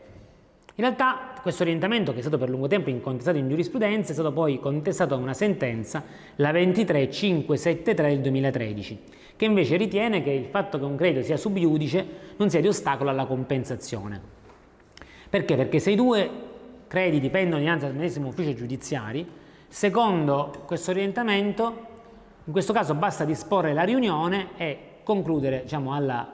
In 0.75 0.86
realtà 0.86 1.34
questo 1.41 1.63
orientamento, 1.63 2.12
che 2.13 2.19
è 2.19 2.22
stato 2.22 2.38
per 2.38 2.50
lungo 2.50 2.67
tempo 2.67 2.89
incontestato 2.89 3.38
in 3.38 3.50
giurisprudenza, 3.50 4.12
è 4.12 4.13
stato 4.13 4.31
poi 4.31 4.60
contestato 4.60 5.15
da 5.15 5.22
una 5.22 5.34
sentenza, 5.34 6.03
la 6.36 6.51
23573 6.51 8.08
del 8.08 8.22
2013, 8.22 9.00
che 9.36 9.46
invece 9.46 9.75
ritiene 9.75 10.24
che 10.24 10.31
il 10.31 10.46
fatto 10.46 10.79
che 10.79 10.86
un 10.86 10.96
credito 10.96 11.24
sia 11.24 11.38
subiudice 11.38 12.05
non 12.38 12.50
sia 12.50 12.62
di 12.62 12.67
ostacolo 12.67 13.10
alla 13.10 13.25
compensazione. 13.25 14.22
Perché? 15.29 15.55
Perché 15.55 15.79
se 15.79 15.91
i 15.91 15.96
due 15.96 16.29
crediti 16.89 17.29
pendono 17.29 17.62
dinanzi 17.62 17.86
al 17.86 17.93
medesimo 17.93 18.27
ufficio 18.27 18.53
giudiziari, 18.53 19.25
secondo 19.69 20.63
questo 20.65 20.91
orientamento, 20.91 21.88
in 22.43 22.51
questo 22.51 22.74
caso 22.74 22.96
basta 22.96 23.24
disporre 23.24 23.72
la 23.72 23.84
riunione 23.84 24.50
e 24.58 24.79
concludere 25.03 25.62
diciamo, 25.62 25.93
alla 25.93 26.34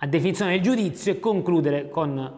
a 0.00 0.06
definizione 0.06 0.52
del 0.52 0.60
giudizio 0.60 1.10
e 1.10 1.18
concludere 1.18 1.88
con 1.88 2.32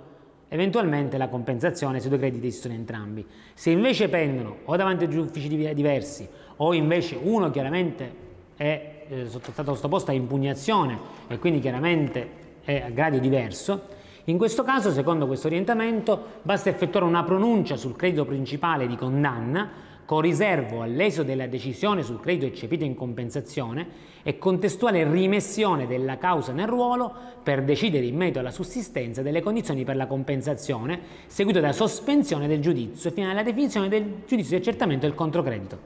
eventualmente 0.49 1.19
la 1.19 1.29
compensazione 1.29 2.01
se 2.01 2.07
i 2.07 2.09
due 2.09 2.19
crediti 2.19 2.47
esistono 2.47 2.75
entrambi. 2.75 3.25
Se 3.53 3.71
invece 3.71 4.09
pendono 4.09 4.61
o 4.65 4.77
davanti 4.77 5.05
a 5.05 5.21
uffici 5.21 5.49
diversi 5.75 6.27
o 6.57 6.73
invece 6.73 7.19
uno 7.21 7.51
chiaramente 7.51 8.29
è 8.57 9.05
eh, 9.09 9.27
stato 9.29 9.75
sottoposto 9.75 10.11
a 10.11 10.15
impugnazione 10.15 10.99
e 11.29 11.39
quindi 11.39 11.61
chiaramente 11.61 12.39
è 12.63 12.83
a 12.83 12.91
grado 12.91 13.19
diverso, 13.19 13.99
in 14.25 14.37
questo 14.37 14.63
caso, 14.63 14.91
secondo 14.91 15.27
questo 15.27 15.47
orientamento, 15.47 16.41
basta 16.43 16.69
effettuare 16.69 17.07
una 17.07 17.25
pronuncia 17.25 17.77
sul 17.77 17.97
credito 17.97 18.25
principale 18.25 18.87
di 18.87 18.97
condanna 18.97 19.89
con 20.05 20.21
riservo 20.21 20.83
all'esito 20.83 21.23
della 21.23 21.47
decisione 21.47 22.03
sul 22.03 22.21
credito 22.21 22.45
eccepito 22.45 22.85
in 22.85 22.97
compensazione 22.97 24.09
e 24.23 24.39
contestuale 24.39 25.09
rimessione 25.09 25.87
della 25.87 26.19
causa 26.19 26.53
nel 26.53 26.67
ruolo 26.67 27.13
per 27.43 27.63
decidere 27.63 28.05
in 28.05 28.17
merito 28.17 28.41
alla 28.41 28.51
sussistenza 28.51 29.23
delle 29.23 29.41
condizioni 29.41 29.85
per 29.85 29.97
la 29.97 30.07
compensazione, 30.07 31.01
seguito 31.27 31.61
da 31.61 31.73
sospensione 31.73 32.49
del 32.49 32.61
giudizio 32.61 33.11
fino 33.13 33.31
alla 33.31 33.45
definizione 33.45 33.89
del 33.89 34.23
giudizio 34.27 34.57
di 34.57 34.63
accertamento 34.63 35.07
del 35.07 35.15
controcredito. 35.15 35.79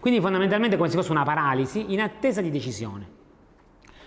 Quindi 0.00 0.20
fondamentalmente 0.20 0.76
come 0.76 0.88
se 0.88 0.96
fosse 0.96 1.10
una 1.10 1.24
paralisi 1.24 1.92
in 1.92 2.00
attesa 2.00 2.40
di 2.42 2.50
decisione 2.50 3.18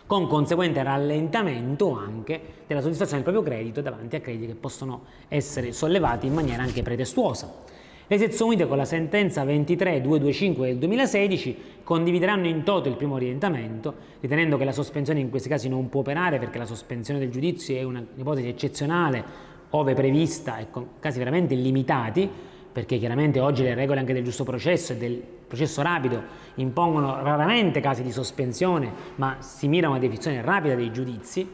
con 0.05 0.27
conseguente 0.27 0.83
rallentamento 0.83 1.98
anche 1.98 2.39
della 2.67 2.81
soddisfazione 2.81 3.24
del 3.24 3.31
proprio 3.31 3.53
credito 3.53 3.81
davanti 3.81 4.15
a 4.15 4.22
crediti 4.22 4.48
che 4.48 4.55
possono 4.55 5.03
essere 5.27 5.72
sollevati 5.72 6.27
in 6.27 6.33
maniera 6.33 6.63
anche 6.63 6.81
pretestuosa. 6.81 7.72
Le 8.05 8.17
sezioni 8.17 8.55
unite 8.55 8.67
con 8.67 8.77
la 8.77 8.86
sentenza 8.86 9.43
23225 9.43 10.67
del 10.67 10.77
2016 10.77 11.57
condivideranno 11.83 12.48
in 12.48 12.63
toto 12.63 12.89
il 12.89 12.95
primo 12.95 13.15
orientamento, 13.15 13.95
ritenendo 14.19 14.57
che 14.57 14.65
la 14.65 14.74
sospensione 14.74 15.22
in 15.22 15.29
questi 15.29 15.48
casi 15.48 15.69
non 15.69 15.88
può 15.88 16.01
operare 16.01 16.38
perché 16.38 16.57
la 16.57 16.65
sospensione 16.65 17.19
del 17.19 17.31
giudizio 17.31 17.75
è 17.77 17.83
un'ipotesi 17.83 18.48
eccezionale, 18.50 19.24
ove 19.69 19.93
prevista 19.93 20.57
e 20.57 20.69
con 20.69 20.89
casi 21.00 21.17
veramente 21.17 21.55
limitati, 21.55 22.29
perché 22.74 22.98
chiaramente 22.98 23.39
oggi 23.39 23.63
le 23.63 23.75
regole 23.75 24.00
anche 24.00 24.13
del 24.13 24.24
giusto 24.24 24.44
processo 24.44 24.94
e 24.94 24.98
del 24.98 25.22
processo 25.48 25.82
rapido 25.82 26.22
impongono 26.56 27.22
raramente 27.22 27.80
casi 27.80 28.01
di 28.01 28.12
sospensione, 28.12 28.92
ma 29.15 29.38
si 29.39 29.68
mira 29.68 29.88
a 29.88 29.92
una 29.92 30.00
definizione 30.00 30.42
rapida 30.42 30.74
dei 30.74 30.92
giudizi, 30.92 31.48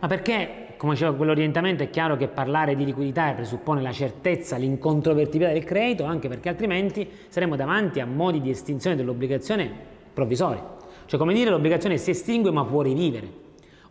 ma 0.00 0.08
perché 0.08 0.68
come 0.80 0.94
diceva 0.94 1.14
quell'orientamento, 1.14 1.82
è 1.82 1.90
chiaro 1.90 2.16
che 2.16 2.26
parlare 2.26 2.74
di 2.74 2.86
liquidità 2.86 3.30
presuppone 3.34 3.82
la 3.82 3.92
certezza, 3.92 4.56
l'incontrovertibilità 4.56 5.52
del 5.52 5.64
credito, 5.64 6.04
anche 6.04 6.26
perché 6.26 6.48
altrimenti 6.48 7.06
saremo 7.28 7.54
davanti 7.54 8.00
a 8.00 8.06
modi 8.06 8.40
di 8.40 8.48
estinzione 8.48 8.96
dell'obbligazione 8.96 9.70
provvisori. 10.14 10.58
Cioè, 11.04 11.18
come 11.18 11.34
dire, 11.34 11.50
l'obbligazione 11.50 11.98
si 11.98 12.08
estingue 12.08 12.50
ma 12.50 12.64
può 12.64 12.80
rivivere. 12.80 13.28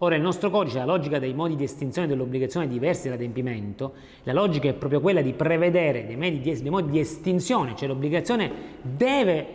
Ora, 0.01 0.15
il 0.15 0.21
nostro 0.21 0.49
codice, 0.49 0.77
la 0.77 0.85
logica 0.85 1.19
dei 1.19 1.33
modi 1.33 1.57
di 1.57 1.65
estinzione 1.65 2.07
dell'obbligazione 2.07 2.69
diversi 2.69 3.09
dall'adempimento, 3.09 3.91
la 4.23 4.31
logica 4.31 4.69
è 4.69 4.73
proprio 4.73 5.01
quella 5.01 5.19
di 5.19 5.33
prevedere 5.33 6.05
dei, 6.05 6.39
di, 6.39 6.61
dei 6.61 6.69
modi 6.69 6.89
di 6.89 6.99
estinzione, 6.99 7.75
cioè 7.75 7.89
l'obbligazione 7.89 8.49
deve 8.81 9.47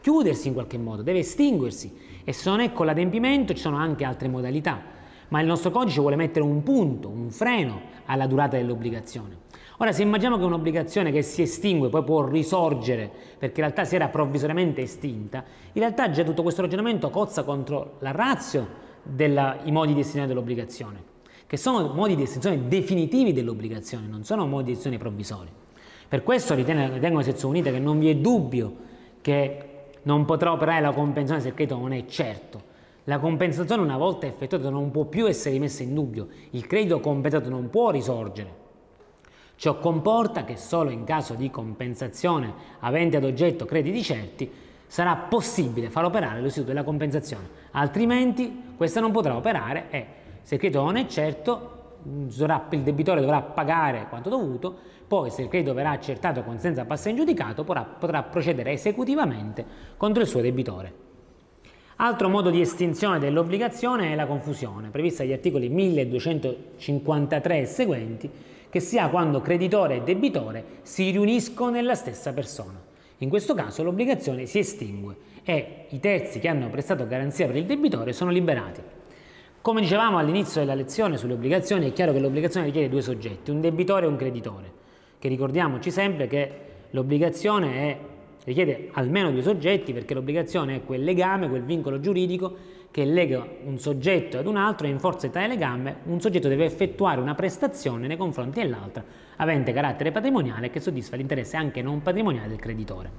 chiudersi 0.00 0.46
in 0.46 0.54
qualche 0.54 0.78
modo, 0.78 1.02
deve 1.02 1.20
estinguersi 1.20 1.92
e 2.22 2.32
se 2.32 2.48
non 2.50 2.60
è 2.60 2.72
con 2.72 2.86
l'adempimento 2.86 3.52
ci 3.52 3.60
sono 3.60 3.76
anche 3.76 4.04
altre 4.04 4.28
modalità, 4.28 4.80
ma 5.28 5.40
il 5.40 5.46
nostro 5.48 5.72
codice 5.72 5.98
vuole 5.98 6.14
mettere 6.14 6.44
un 6.44 6.62
punto, 6.62 7.08
un 7.08 7.30
freno 7.30 7.80
alla 8.04 8.28
durata 8.28 8.56
dell'obbligazione. 8.56 9.38
Ora, 9.78 9.90
se 9.90 10.02
immaginiamo 10.02 10.38
che 10.38 10.44
un'obbligazione 10.44 11.10
che 11.10 11.22
si 11.22 11.42
estingue 11.42 11.88
poi 11.88 12.04
può 12.04 12.24
risorgere 12.24 13.10
perché 13.38 13.60
in 13.60 13.66
realtà 13.66 13.84
si 13.84 13.96
era 13.96 14.06
provvisoriamente 14.06 14.82
estinta, 14.82 15.42
in 15.72 15.80
realtà 15.80 16.10
già 16.10 16.22
tutto 16.22 16.42
questo 16.42 16.62
ragionamento 16.62 17.10
cozza 17.10 17.42
contro 17.42 17.96
la 17.98 18.12
razio 18.12 18.83
dei 19.04 19.70
modi 19.70 19.92
di 19.92 20.00
estinzione 20.00 20.26
dell'obbligazione, 20.26 21.02
che 21.46 21.56
sono 21.56 21.92
modi 21.92 22.16
di 22.16 22.22
estinzione 22.22 22.66
definitivi 22.66 23.32
dell'obbligazione, 23.32 24.06
non 24.06 24.24
sono 24.24 24.46
modi 24.46 24.64
di 24.64 24.70
estinzione 24.72 24.98
provvisori. 24.98 25.50
Per 26.08 26.22
questo 26.22 26.54
ritengo, 26.54 26.94
ritengo 26.94 27.18
le 27.18 27.24
sezioni 27.24 27.58
unite 27.58 27.72
che 27.72 27.78
non 27.78 27.98
vi 27.98 28.08
è 28.08 28.16
dubbio 28.16 28.76
che 29.20 29.68
non 30.02 30.24
potrà 30.24 30.52
operare 30.52 30.80
la 30.80 30.92
compensazione 30.92 31.40
se 31.40 31.48
il 31.48 31.54
credito 31.54 31.78
non 31.78 31.92
è 31.92 32.04
certo. 32.06 32.72
La 33.04 33.18
compensazione 33.18 33.82
una 33.82 33.98
volta 33.98 34.26
effettuata 34.26 34.70
non 34.70 34.90
può 34.90 35.04
più 35.04 35.26
essere 35.26 35.54
rimessa 35.54 35.82
in 35.82 35.94
dubbio, 35.94 36.28
il 36.50 36.66
credito 36.66 37.00
compensato 37.00 37.50
non 37.50 37.68
può 37.68 37.90
risorgere. 37.90 38.62
Ciò 39.56 39.78
comporta 39.78 40.44
che 40.44 40.56
solo 40.56 40.90
in 40.90 41.04
caso 41.04 41.34
di 41.34 41.50
compensazione 41.50 42.52
avente 42.80 43.16
ad 43.18 43.24
oggetto 43.24 43.66
crediti 43.66 44.02
certi 44.02 44.50
sarà 44.94 45.16
possibile 45.16 45.90
far 45.90 46.04
operare 46.04 46.40
l'istituto 46.40 46.70
della 46.70 46.84
compensazione, 46.84 47.48
altrimenti 47.72 48.74
questa 48.76 49.00
non 49.00 49.10
potrà 49.10 49.34
operare 49.34 49.86
e 49.90 50.06
se 50.42 50.54
il 50.54 50.60
credito 50.60 50.84
non 50.84 50.94
è 50.94 51.06
certo 51.06 51.96
il 52.04 52.80
debitore 52.80 53.20
dovrà 53.20 53.40
pagare 53.42 54.06
quanto 54.08 54.28
dovuto, 54.28 54.72
poi 55.08 55.32
se 55.32 55.42
il 55.42 55.48
credito 55.48 55.74
verrà 55.74 55.90
accertato 55.90 56.44
con 56.44 56.60
senza 56.60 56.84
passare 56.84 57.10
in 57.10 57.16
giudicato 57.16 57.64
potrà, 57.64 57.82
potrà 57.82 58.22
procedere 58.22 58.70
esecutivamente 58.70 59.64
contro 59.96 60.22
il 60.22 60.28
suo 60.28 60.40
debitore. 60.40 60.92
Altro 61.96 62.28
modo 62.28 62.50
di 62.50 62.60
estinzione 62.60 63.18
dell'obbligazione 63.18 64.12
è 64.12 64.14
la 64.14 64.26
confusione, 64.26 64.90
prevista 64.90 65.24
dagli 65.24 65.32
articoli 65.32 65.70
1253 65.70 67.58
e 67.58 67.66
seguenti, 67.66 68.30
che 68.70 68.78
sia 68.78 69.08
quando 69.08 69.40
creditore 69.40 69.96
e 69.96 70.02
debitore 70.02 70.64
si 70.82 71.10
riuniscono 71.10 71.70
nella 71.70 71.96
stessa 71.96 72.32
persona. 72.32 72.92
In 73.24 73.30
questo 73.30 73.54
caso 73.54 73.82
l'obbligazione 73.82 74.44
si 74.44 74.58
estingue 74.58 75.16
e 75.44 75.86
i 75.88 75.98
terzi 75.98 76.40
che 76.40 76.48
hanno 76.48 76.68
prestato 76.68 77.06
garanzia 77.06 77.46
per 77.46 77.56
il 77.56 77.64
debitore 77.64 78.12
sono 78.12 78.30
liberati. 78.30 78.82
Come 79.62 79.80
dicevamo 79.80 80.18
all'inizio 80.18 80.60
della 80.60 80.74
lezione 80.74 81.16
sulle 81.16 81.32
obbligazioni, 81.32 81.88
è 81.88 81.92
chiaro 81.94 82.12
che 82.12 82.18
l'obbligazione 82.18 82.66
richiede 82.66 82.90
due 82.90 83.00
soggetti, 83.00 83.50
un 83.50 83.62
debitore 83.62 84.04
e 84.04 84.08
un 84.10 84.16
creditore, 84.16 84.70
che 85.18 85.28
ricordiamoci 85.28 85.90
sempre 85.90 86.26
che 86.26 86.50
l'obbligazione 86.90 87.98
richiede 88.44 88.90
almeno 88.92 89.30
due 89.30 89.40
soggetti 89.40 89.94
perché 89.94 90.12
l'obbligazione 90.12 90.76
è 90.76 90.84
quel 90.84 91.02
legame, 91.02 91.48
quel 91.48 91.64
vincolo 91.64 92.00
giuridico 92.00 92.54
che 92.94 93.04
lega 93.04 93.44
un 93.64 93.76
soggetto 93.80 94.38
ad 94.38 94.46
un 94.46 94.54
altro 94.54 94.86
e 94.86 94.90
in 94.90 95.00
forza 95.00 95.26
di 95.26 95.32
tale 95.32 95.48
legame 95.48 95.96
un 96.04 96.20
soggetto 96.20 96.46
deve 96.46 96.64
effettuare 96.64 97.20
una 97.20 97.34
prestazione 97.34 98.06
nei 98.06 98.16
confronti 98.16 98.60
dell'altro 98.60 99.02
avente 99.38 99.72
carattere 99.72 100.12
patrimoniale 100.12 100.70
che 100.70 100.78
soddisfa 100.78 101.16
l'interesse 101.16 101.56
anche 101.56 101.82
non 101.82 102.02
patrimoniale 102.02 102.46
del 102.46 102.60
creditore. 102.60 103.10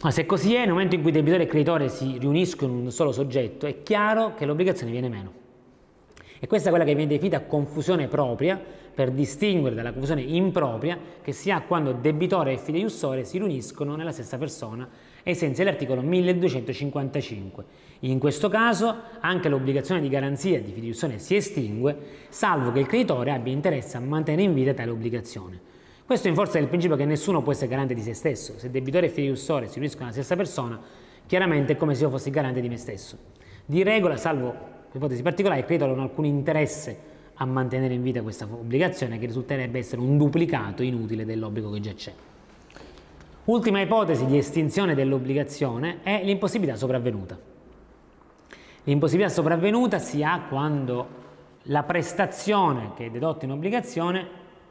Ma 0.00 0.10
se 0.10 0.24
così 0.24 0.54
è, 0.54 0.60
nel 0.60 0.70
momento 0.70 0.94
in 0.94 1.02
cui 1.02 1.10
debitore 1.10 1.42
e 1.42 1.46
creditore 1.46 1.90
si 1.90 2.16
riuniscono 2.16 2.72
in 2.72 2.84
un 2.86 2.90
solo 2.90 3.12
soggetto, 3.12 3.66
è 3.66 3.82
chiaro 3.82 4.32
che 4.32 4.46
l'obbligazione 4.46 4.90
viene 4.90 5.10
meno. 5.10 5.32
E 6.38 6.46
questa 6.46 6.68
è 6.68 6.70
quella 6.70 6.86
che 6.86 6.94
viene 6.94 7.10
definita 7.10 7.42
confusione 7.42 8.08
propria, 8.08 8.58
per 8.94 9.10
distinguere 9.10 9.74
dalla 9.74 9.92
confusione 9.92 10.22
impropria 10.22 10.98
che 11.20 11.32
si 11.32 11.50
ha 11.50 11.60
quando 11.60 11.92
debitore 11.92 12.54
e 12.54 12.56
fideiussore 12.56 13.24
si 13.24 13.36
riuniscono 13.36 13.96
nella 13.96 14.12
stessa 14.12 14.38
persona 14.38 14.88
ai 15.24 15.34
sensi 15.34 15.62
dell'articolo 15.62 16.00
1255. 16.00 17.64
In 18.00 18.18
questo 18.18 18.48
caso 18.48 18.94
anche 19.20 19.48
l'obbligazione 19.48 20.00
di 20.00 20.08
garanzia 20.08 20.60
di 20.60 20.72
fideiussore 20.72 21.18
si 21.18 21.36
estingue, 21.36 21.96
salvo 22.28 22.72
che 22.72 22.80
il 22.80 22.86
creditore 22.86 23.32
abbia 23.32 23.52
interesse 23.52 23.96
a 23.96 24.00
mantenere 24.00 24.42
in 24.42 24.54
vita 24.54 24.72
tale 24.72 24.90
obbligazione. 24.90 25.60
Questo 26.06 26.28
in 26.28 26.34
forza 26.34 26.58
del 26.58 26.68
principio 26.68 26.96
che 26.96 27.04
nessuno 27.04 27.42
può 27.42 27.52
essere 27.52 27.68
garante 27.68 27.94
di 27.94 28.00
se 28.00 28.14
stesso. 28.14 28.54
Se 28.58 28.70
debitore 28.70 29.06
e 29.06 29.10
fideiussore 29.10 29.66
si 29.66 29.74
riuniscono 29.74 30.06
nella 30.06 30.16
stessa 30.16 30.34
persona, 30.34 30.80
chiaramente 31.26 31.74
è 31.74 31.76
come 31.76 31.94
se 31.94 32.02
io 32.02 32.10
fossi 32.10 32.30
garante 32.30 32.60
di 32.60 32.68
me 32.68 32.78
stesso. 32.78 33.16
Di 33.64 33.82
regola, 33.84 34.16
salvo 34.16 34.54
ipotesi 34.92 35.22
particolari, 35.22 35.60
il 35.60 35.66
creditore 35.66 35.92
non 35.92 36.00
ha 36.00 36.04
alcun 36.08 36.24
interesse 36.24 36.98
a 37.34 37.44
mantenere 37.44 37.94
in 37.94 38.02
vita 38.02 38.22
questa 38.22 38.44
obbligazione 38.50 39.18
che 39.18 39.26
risulterebbe 39.26 39.78
essere 39.78 40.00
un 40.00 40.18
duplicato 40.18 40.82
inutile 40.82 41.24
dell'obbligo 41.24 41.70
che 41.70 41.80
già 41.80 41.92
c'è. 41.94 42.12
Ultima 43.50 43.80
ipotesi 43.80 44.26
di 44.26 44.38
estinzione 44.38 44.94
dell'obbligazione 44.94 46.02
è 46.04 46.22
l'impossibilità 46.22 46.76
sopravvenuta. 46.76 47.36
L'impossibilità 48.84 49.32
sopravvenuta 49.32 49.98
si 49.98 50.22
ha 50.22 50.42
quando 50.48 51.08
la 51.62 51.82
prestazione 51.82 52.92
che 52.94 53.06
è 53.06 53.10
dedotta 53.10 53.46
in 53.46 53.50
obbligazione 53.50 54.24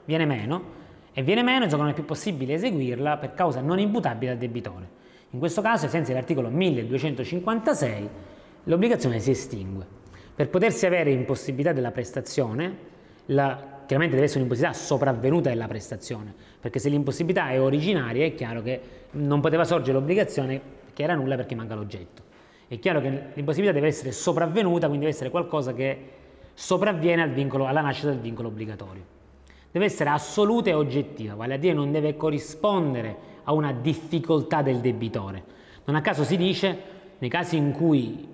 viene 0.05 0.25
meno 0.25 0.63
e 1.11 1.23
viene 1.23 1.43
meno, 1.43 1.65
insomma 1.65 1.83
non 1.83 1.91
è 1.91 1.93
più 1.93 2.05
possibile 2.05 2.53
eseguirla 2.53 3.17
per 3.17 3.33
causa 3.33 3.59
non 3.59 3.79
imputabile 3.79 4.31
al 4.31 4.37
debitore. 4.37 4.87
In 5.31 5.39
questo 5.39 5.61
caso, 5.61 5.83
ai 5.83 5.91
sensi 5.91 6.11
dell'articolo 6.13 6.47
1256, 6.47 8.09
l'obbligazione 8.63 9.19
si 9.19 9.31
estingue. 9.31 9.85
Per 10.33 10.47
potersi 10.47 10.85
avere 10.85 11.11
impossibilità 11.11 11.73
della 11.73 11.91
prestazione, 11.91 12.77
la, 13.25 13.78
chiaramente 13.89 14.17
deve 14.17 14.27
essere 14.27 14.41
un'impossibilità 14.41 14.79
sopravvenuta 14.79 15.49
della 15.49 15.65
prestazione, 15.67 16.31
perché 16.59 16.77
se 16.77 16.89
l'impossibilità 16.89 17.49
è 17.49 17.59
originaria 17.59 18.23
è 18.23 18.35
chiaro 18.35 18.61
che 18.61 18.79
non 19.13 19.41
poteva 19.41 19.65
sorgere 19.65 19.93
l'obbligazione 19.93 20.61
che 20.93 21.01
era 21.01 21.15
nulla 21.15 21.35
perché 21.35 21.55
manca 21.55 21.73
l'oggetto. 21.73 22.21
È 22.67 22.77
chiaro 22.77 23.01
che 23.01 23.09
l'impossibilità 23.33 23.73
deve 23.73 23.87
essere 23.87 24.11
sopravvenuta, 24.11 24.85
quindi 24.85 25.05
deve 25.05 25.09
essere 25.09 25.31
qualcosa 25.31 25.73
che 25.73 25.97
sopravviene 26.53 27.23
al 27.23 27.31
vincolo, 27.31 27.65
alla 27.65 27.81
nascita 27.81 28.09
del 28.09 28.19
vincolo 28.19 28.49
obbligatorio. 28.49 29.01
Deve 29.71 29.85
essere 29.85 30.11
assoluta 30.11 30.69
e 30.69 30.73
oggettiva, 30.73 31.33
vale 31.33 31.55
a 31.55 31.57
dire 31.57 31.73
non 31.73 31.91
deve 31.91 32.15
corrispondere 32.15 33.17
a 33.45 33.53
una 33.53 33.73
difficoltà 33.73 34.61
del 34.61 34.81
debitore. 34.81 35.43
Non 35.85 35.95
a 35.95 36.01
caso 36.01 36.23
si 36.23 36.37
dice, 36.37 36.77
nei 37.17 37.29
casi 37.31 37.57
in 37.57 37.71
cui 37.71 38.27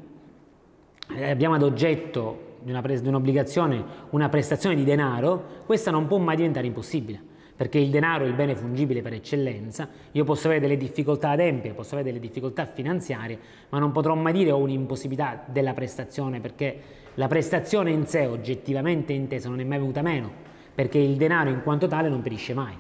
eh, 1.15 1.29
abbiamo 1.29 1.55
ad 1.55 1.63
oggetto 1.63 2.54
di, 2.65 2.71
una 2.71 2.81
pres- 2.81 3.01
di 3.01 3.07
un'obbligazione 3.07 3.83
una 4.09 4.27
prestazione 4.27 4.75
di 4.75 4.83
denaro, 4.83 5.61
questa 5.67 5.91
non 5.91 6.07
può 6.07 6.17
mai 6.17 6.35
diventare 6.35 6.65
impossibile, 6.65 7.21
perché 7.55 7.77
il 7.77 7.91
denaro 7.91 8.25
è 8.25 8.27
il 8.27 8.33
bene 8.33 8.55
fungibile 8.55 9.03
per 9.03 9.13
eccellenza, 9.13 9.87
io 10.11 10.23
posso 10.23 10.47
avere 10.47 10.61
delle 10.61 10.75
difficoltà 10.75 11.29
ad 11.29 11.39
empiere, 11.41 11.75
posso 11.75 11.93
avere 11.93 12.09
delle 12.09 12.19
difficoltà 12.19 12.65
finanziarie, 12.65 13.37
ma 13.69 13.77
non 13.77 13.91
potrò 13.91 14.15
mai 14.15 14.33
dire 14.33 14.49
ho 14.49 14.57
un'impossibilità 14.57 15.43
della 15.45 15.73
prestazione, 15.73 16.39
perché 16.39 16.79
la 17.13 17.27
prestazione 17.27 17.91
in 17.91 18.07
sé, 18.07 18.25
oggettivamente 18.25 19.13
intesa, 19.13 19.47
non 19.47 19.59
è 19.59 19.63
mai 19.63 19.77
venuta 19.77 20.01
meno, 20.01 20.31
perché 20.73 20.97
il 20.97 21.17
denaro 21.17 21.51
in 21.51 21.61
quanto 21.61 21.85
tale 21.87 22.09
non 22.09 22.23
perisce 22.23 22.55
mai. 22.55 22.75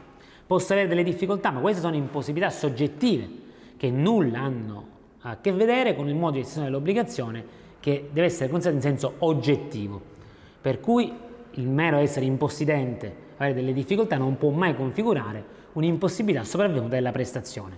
Posso 0.47 0.73
avere 0.73 0.87
delle 0.87 1.03
difficoltà, 1.03 1.51
ma 1.51 1.59
queste 1.59 1.81
sono 1.81 1.95
impossibilità 1.95 2.49
soggettive, 2.49 3.29
che 3.77 3.91
nulla 3.91 4.39
hanno 4.39 4.87
a 5.21 5.37
che 5.39 5.51
vedere 5.51 5.95
con 5.95 6.07
il 6.07 6.15
modo 6.15 6.37
di 6.37 6.41
gestione 6.41 6.67
dell'obbligazione 6.67 7.63
che 7.85 8.09
deve 8.11 8.25
essere 8.25 8.49
considerato 8.49 8.83
in 8.83 8.91
senso 8.91 9.13
oggettivo, 9.19 10.01
per 10.59 10.79
cui 10.79 11.13
il 11.51 11.67
mero 11.67 11.97
essere 11.97 12.25
impossidente, 12.25 13.15
avere 13.37 13.53
delle 13.53 13.73
difficoltà, 13.73 14.17
non 14.17 14.39
può 14.39 14.49
mai 14.49 14.75
configurare 14.75 15.45
un'impossibilità 15.73 16.43
sopravvenuta 16.43 16.95
della 16.95 17.11
prestazione. 17.11 17.77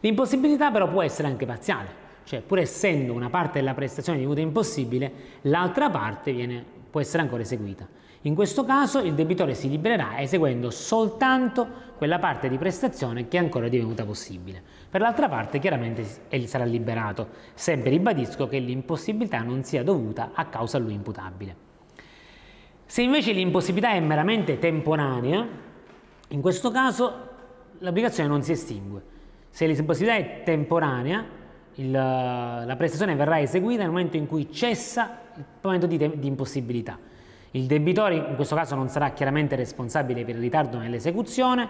L'impossibilità 0.00 0.72
però 0.72 0.90
può 0.90 1.00
essere 1.02 1.28
anche 1.28 1.46
parziale, 1.46 1.88
cioè 2.24 2.40
pur 2.40 2.58
essendo 2.58 3.12
una 3.12 3.30
parte 3.30 3.60
della 3.60 3.72
prestazione 3.72 4.18
divenuta 4.18 4.40
impossibile, 4.40 5.12
l'altra 5.42 5.90
parte 5.90 6.32
viene, 6.32 6.64
può 6.90 7.00
essere 7.00 7.22
ancora 7.22 7.42
eseguita. 7.42 7.86
In 8.22 8.34
questo 8.34 8.64
caso 8.64 8.98
il 8.98 9.14
debitore 9.14 9.54
si 9.54 9.68
libererà 9.68 10.20
eseguendo 10.20 10.70
soltanto 10.70 11.68
quella 11.96 12.18
parte 12.18 12.48
di 12.48 12.58
prestazione 12.58 13.28
che 13.28 13.36
è 13.36 13.40
ancora 13.40 13.68
divenuta 13.68 14.04
possibile. 14.04 14.60
Per 14.90 15.00
l'altra 15.00 15.28
parte 15.28 15.60
chiaramente 15.60 16.04
egli 16.28 16.48
sarà 16.48 16.64
liberato. 16.64 17.28
Sempre 17.54 17.90
ribadisco 17.90 18.48
che 18.48 18.58
l'impossibilità 18.58 19.38
non 19.42 19.62
sia 19.62 19.84
dovuta 19.84 20.32
a 20.34 20.46
causa 20.46 20.78
a 20.78 20.80
lui 20.80 20.94
imputabile. 20.94 21.68
Se 22.86 23.02
invece 23.02 23.30
l'impossibilità 23.30 23.92
è 23.92 24.00
meramente 24.00 24.58
temporanea, 24.58 25.46
in 26.28 26.40
questo 26.40 26.72
caso 26.72 27.28
l'obbligazione 27.78 28.28
non 28.28 28.42
si 28.42 28.50
estingue. 28.50 29.00
Se 29.48 29.64
l'impossibilità 29.64 30.18
è 30.18 30.42
temporanea, 30.42 31.24
il, 31.74 31.90
la 31.92 32.74
prestazione 32.76 33.14
verrà 33.14 33.40
eseguita 33.40 33.82
nel 33.82 33.92
momento 33.92 34.16
in 34.16 34.26
cui 34.26 34.50
cessa 34.50 35.20
il 35.36 35.44
momento 35.60 35.86
di, 35.86 35.96
di 35.96 36.26
impossibilità. 36.26 36.98
Il 37.52 37.66
debitore 37.66 38.16
in 38.16 38.34
questo 38.34 38.56
caso 38.56 38.74
non 38.74 38.88
sarà 38.88 39.10
chiaramente 39.10 39.54
responsabile 39.54 40.24
per 40.24 40.34
il 40.34 40.40
ritardo 40.40 40.78
nell'esecuzione, 40.78 41.68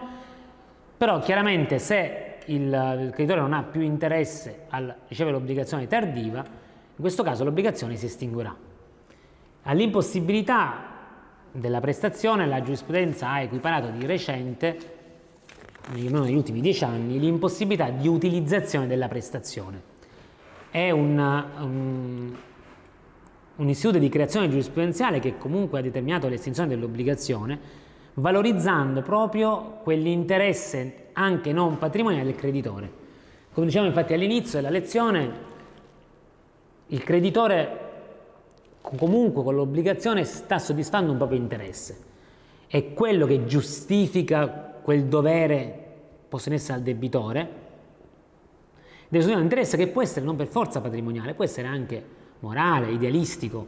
però 0.97 1.19
chiaramente 1.21 1.79
se 1.79 2.30
il, 2.47 2.63
il, 2.63 3.11
creditore 3.13 3.41
non 3.41 3.53
ha 3.53 3.63
più 3.63 3.81
interesse 3.81 4.67
a 4.69 4.95
ricevere 5.09 5.37
l'obbligazione 5.37 5.87
tardiva, 5.87 6.41
in 6.41 7.01
questo 7.01 7.23
caso 7.23 7.45
l'obbligazione 7.45 7.97
si 7.97 8.07
estinguerà. 8.07 8.55
All'impossibilità 9.63 10.89
della 11.53 11.81
prestazione 11.81 12.47
la 12.47 12.63
giurisprudenza 12.63 13.31
ha 13.31 13.41
equiparato 13.41 13.91
di 13.91 14.07
recente, 14.07 14.99
negli 15.93 16.35
ultimi 16.35 16.61
dieci 16.61 16.85
anni, 16.85 17.19
l'impossibilità 17.19 17.91
di 17.91 18.07
utilizzazione 18.07 18.87
della 18.87 19.09
prestazione. 19.09 19.89
È 20.71 20.91
un, 20.91 21.19
un 21.59 22.37
un 23.61 23.69
istituto 23.69 23.99
di 23.99 24.09
creazione 24.09 24.49
giurisprudenziale 24.49 25.21
che 25.21 25.37
comunque 25.37 25.79
ha 25.79 25.83
determinato 25.83 26.29
l'estinzione 26.29 26.69
dell'obbligazione, 26.69 27.59
valorizzando 28.15 29.03
proprio 29.03 29.79
quell'interesse 29.83 31.09
anche 31.13 31.53
non 31.53 31.79
patrimoniale 31.79 32.25
del 32.25 32.37
creditore. 32.37 32.99
Come 33.53 33.67
diciamo 33.67 33.87
infatti 33.87 34.15
all'inizio 34.15 34.61
della 34.61 34.71
lezione, 34.71 35.49
il 36.87 37.03
creditore 37.03 37.89
comunque 38.81 39.43
con 39.43 39.55
l'obbligazione 39.55 40.25
sta 40.25 40.59
soddisfando 40.59 41.13
un 41.13 41.19
proprio 41.19 41.39
interesse. 41.39 42.09
È 42.67 42.93
quello 42.93 43.27
che 43.27 43.45
giustifica 43.45 44.79
quel 44.83 45.05
dovere 45.05 45.81
posto 46.29 46.49
in 46.49 46.55
essere 46.55 46.75
al 46.75 46.83
debitore, 46.83 47.39
deve 49.09 49.25
soddisfare 49.25 49.39
un 49.39 49.43
interesse 49.43 49.77
che 49.77 49.89
può 49.89 50.01
essere 50.01 50.25
non 50.25 50.37
per 50.37 50.47
forza 50.47 50.81
patrimoniale, 50.81 51.35
può 51.35 51.45
essere 51.45 51.67
anche 51.67 52.03
morale, 52.39 52.93
idealistico, 52.93 53.67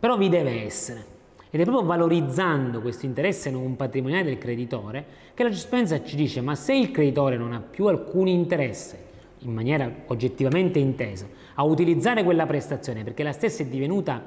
però 0.00 0.16
vi 0.16 0.30
deve 0.30 0.64
essere. 0.64 1.18
Ed 1.50 1.60
è 1.60 1.64
proprio 1.64 1.86
valorizzando 1.86 2.80
questo 2.80 3.06
interesse 3.06 3.50
non 3.50 3.74
patrimoniale 3.74 4.24
del 4.24 4.38
creditore 4.38 5.04
che 5.34 5.42
la 5.42 5.48
giurisprudenza 5.48 6.02
ci 6.04 6.14
dice 6.14 6.40
ma 6.40 6.54
se 6.54 6.74
il 6.74 6.92
creditore 6.92 7.36
non 7.36 7.52
ha 7.52 7.60
più 7.60 7.86
alcun 7.86 8.28
interesse 8.28 9.08
in 9.40 9.52
maniera 9.52 9.92
oggettivamente 10.06 10.78
intesa 10.78 11.26
a 11.54 11.64
utilizzare 11.64 12.22
quella 12.22 12.46
prestazione 12.46 13.02
perché 13.02 13.22
la 13.22 13.32
stessa 13.32 13.62
è 13.62 13.66
divenuta 13.66 14.22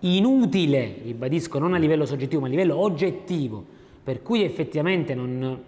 inutile, 0.00 0.96
ribadisco 1.02 1.58
non 1.58 1.74
a 1.74 1.78
livello 1.78 2.06
soggettivo 2.06 2.40
ma 2.40 2.46
a 2.46 2.50
livello 2.50 2.76
oggettivo, 2.76 3.64
per 4.02 4.22
cui 4.22 4.42
effettivamente 4.42 5.14
non, 5.14 5.62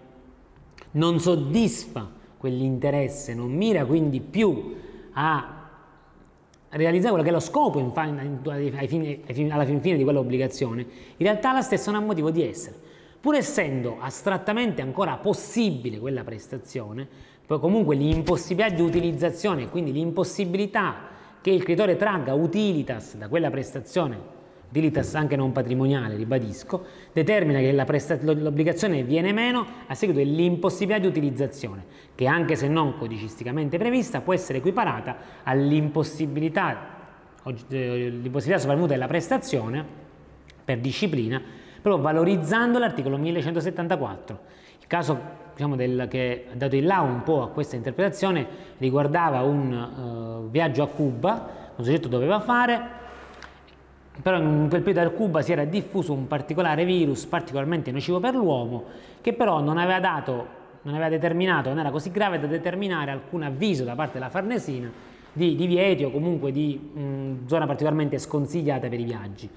non 0.91 1.19
soddisfa 1.19 2.09
quell'interesse, 2.37 3.33
non 3.33 3.51
mira 3.51 3.85
quindi 3.85 4.19
più 4.19 4.75
a 5.13 5.56
realizzare 6.69 7.09
quello 7.09 7.23
che 7.23 7.29
è 7.29 7.33
lo 7.33 7.39
scopo 7.39 7.79
in, 7.79 7.91
ai 7.95 8.87
fini, 8.87 9.23
ai 9.25 9.33
fini, 9.33 9.51
alla 9.51 9.65
fin 9.65 9.81
fine 9.81 9.97
di 9.97 10.03
quell'obbligazione, 10.03 10.81
in 10.81 11.25
realtà 11.25 11.53
la 11.53 11.61
stessa 11.61 11.91
non 11.91 12.01
ha 12.01 12.05
motivo 12.05 12.29
di 12.31 12.43
essere. 12.43 12.75
Pur 13.19 13.35
essendo 13.35 13.97
astrattamente 13.99 14.81
ancora 14.81 15.15
possibile 15.17 15.99
quella 15.99 16.23
prestazione, 16.23 17.07
poi 17.45 17.59
comunque 17.59 17.95
l'impossibilità 17.95 18.75
di 18.75 18.81
utilizzazione, 18.81 19.69
quindi 19.69 19.91
l'impossibilità 19.91 20.95
che 21.41 21.49
il 21.49 21.63
creditore 21.63 21.95
tragga 21.95 22.33
utilitas 22.33 23.15
da 23.15 23.27
quella 23.29 23.49
prestazione, 23.49 24.35
utilitas 24.69 25.15
anche 25.15 25.35
non 25.35 25.51
patrimoniale, 25.51 26.15
ribadisco, 26.15 26.85
determina 27.13 27.59
che 27.59 27.71
l'obbligazione 28.21 29.03
viene 29.03 29.31
meno 29.31 29.65
a 29.87 29.93
seguito 29.95 30.19
dell'impossibilità 30.21 30.99
di 30.99 31.07
utilizzazione, 31.07 31.85
che 32.15 32.27
anche 32.27 32.55
se 32.55 32.67
non 32.67 32.97
codicisticamente 32.97 33.77
prevista 33.77 34.21
può 34.21 34.33
essere 34.33 34.59
equiparata 34.59 35.17
all'impossibilità 35.43 36.95
l'impossibilità 37.69 38.57
sopravvenuta 38.57 38.93
della 38.93 39.07
prestazione 39.07 39.85
per 40.63 40.79
disciplina, 40.79 41.41
proprio 41.81 42.03
valorizzando 42.03 42.79
l'articolo 42.79 43.17
1174. 43.17 44.39
Il 44.81 44.87
caso 44.87 45.19
diciamo, 45.53 45.75
del, 45.75 46.07
che 46.09 46.47
ha 46.51 46.55
dato 46.55 46.75
il 46.75 46.85
là 46.85 46.99
un 47.01 47.23
po' 47.23 47.43
a 47.43 47.49
questa 47.49 47.75
interpretazione 47.75 48.45
riguardava 48.77 49.41
un 49.41 50.43
uh, 50.45 50.49
viaggio 50.49 50.83
a 50.83 50.87
Cuba, 50.87 51.71
un 51.75 51.83
soggetto 51.83 52.07
doveva 52.07 52.39
fare, 52.39 53.05
però 54.21 54.37
in 54.39 54.67
quel 54.69 54.81
periodo 54.81 55.07
a 55.07 55.11
Cuba 55.11 55.41
si 55.41 55.51
era 55.51 55.65
diffuso 55.65 56.13
un 56.13 56.27
particolare 56.27 56.85
virus 56.85 57.25
particolarmente 57.25 57.91
nocivo 57.91 58.19
per 58.19 58.35
l'uomo 58.35 58.85
che 59.21 59.33
però 59.33 59.61
non 59.61 59.77
aveva 59.77 59.99
dato 59.99 60.55
non 60.87 60.93
aveva 60.93 61.09
determinato, 61.09 61.69
non 61.69 61.79
era 61.79 61.91
così 61.91 62.11
grave 62.11 62.39
da 62.39 62.47
determinare 62.47 63.11
alcun 63.11 63.43
avviso 63.43 63.83
da 63.83 63.93
parte 63.95 64.13
della 64.13 64.29
Farnesina 64.29 64.89
di 65.33 65.55
divieti 65.55 66.03
o 66.03 66.11
comunque 66.11 66.51
di 66.51 66.77
mh, 66.77 67.47
zona 67.47 67.65
particolarmente 67.65 68.17
sconsigliata 68.17 68.87
per 68.87 68.99
i 68.99 69.03
viaggi. 69.03 69.49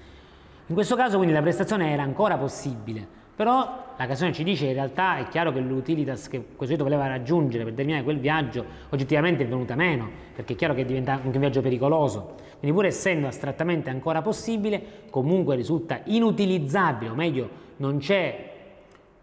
In 0.67 0.75
questo 0.75 0.95
caso 0.95 1.15
quindi 1.15 1.33
la 1.33 1.41
prestazione 1.41 1.91
era 1.91 2.03
ancora 2.03 2.37
possibile, 2.37 3.19
però 3.41 3.85
la 3.97 4.05
canzone 4.05 4.33
ci 4.33 4.43
dice 4.43 4.67
in 4.67 4.73
realtà 4.73 5.17
è 5.17 5.27
chiaro 5.27 5.51
che 5.51 5.59
l'utilitas 5.61 6.27
che 6.27 6.45
soggetto 6.59 6.83
voleva 6.83 7.07
raggiungere 7.07 7.63
per 7.63 7.73
terminare 7.73 8.03
quel 8.03 8.19
viaggio 8.19 8.63
oggettivamente 8.89 9.41
è 9.41 9.47
venuta 9.47 9.73
meno, 9.73 10.07
perché 10.35 10.53
è 10.53 10.55
chiaro 10.55 10.75
che 10.75 10.85
diventa 10.85 11.13
anche 11.13 11.29
un 11.29 11.39
viaggio 11.39 11.61
pericoloso. 11.61 12.35
Quindi 12.59 12.77
pur 12.77 12.85
essendo 12.85 13.25
astrattamente 13.25 13.89
ancora 13.89 14.21
possibile, 14.21 15.05
comunque 15.09 15.55
risulta 15.55 16.01
inutilizzabile, 16.03 17.09
o 17.09 17.15
meglio 17.15 17.49
non 17.77 17.97
c'è 17.97 18.50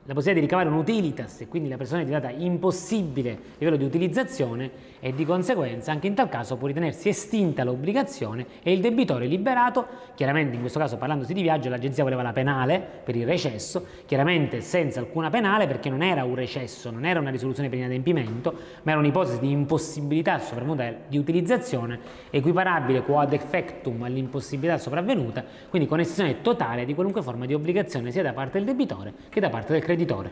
la 0.09 0.15
possibilità 0.15 0.41
di 0.41 0.53
ricavare 0.53 0.69
un 0.71 0.81
utilitas 0.81 1.43
e 1.43 1.49
quindi 1.49 1.69
la 1.69 1.77
persona 1.77 2.01
è 2.01 2.05
diventata 2.07 2.33
impossibile 2.35 3.31
a 3.31 3.37
livello 3.59 3.77
di 3.77 3.85
utilizzazione 3.85 4.71
e 5.01 5.13
di 5.13 5.27
conseguenza 5.27 5.93
anche 5.93 6.07
in 6.07 6.15
tal 6.15 6.31
caso 6.31 6.57
può 6.57 6.67
ritenersi 6.67 7.11
estinta 7.11 7.63
l'obbligazione 7.63 8.47
e 8.63 8.73
il 8.73 8.81
debitore 8.81 9.27
liberato, 9.27 9.87
chiaramente 10.15 10.55
in 10.55 10.61
questo 10.61 10.79
caso 10.79 10.97
parlandosi 10.97 11.35
di 11.35 11.43
viaggio 11.43 11.69
l'agenzia 11.69 12.05
voleva 12.05 12.23
la 12.23 12.33
penale 12.33 12.83
per 13.05 13.17
il 13.17 13.27
recesso, 13.27 13.85
chiaramente 14.07 14.63
senza 14.63 14.99
alcuna 14.99 15.29
penale 15.29 15.67
perché 15.67 15.91
non 15.91 16.03
era 16.03 16.25
un 16.25 16.35
recesso, 16.35 16.91
non 16.91 17.05
era 17.05 17.21
una 17.21 17.29
risoluzione 17.29 17.69
per 17.69 17.77
inadempimento, 17.77 18.55
ma 18.85 18.93
era 18.93 19.01
un'ipotesi 19.01 19.39
di 19.41 19.51
impossibilità 19.51 20.39
sopravvenuta 20.39 20.91
di 21.07 21.19
utilizzazione 21.19 21.99
equiparabile 22.31 23.03
quad 23.03 23.35
effectum 23.35 24.05
all'impossibilità 24.05 24.79
sopravvenuta, 24.79 25.45
quindi 25.69 25.87
con 25.87 26.01
estinzione 26.01 26.41
totale 26.41 26.87
di 26.87 26.95
qualunque 26.95 27.21
forma 27.21 27.45
di 27.45 27.53
obbligazione 27.53 28.11
sia 28.11 28.23
da 28.23 28.33
parte 28.33 28.57
del 28.57 28.67
debitore 28.67 29.13
che 29.29 29.39
da 29.41 29.51
parte 29.51 29.75
del 29.75 29.83
creditore 29.83 29.97
l'editore. 29.99 30.31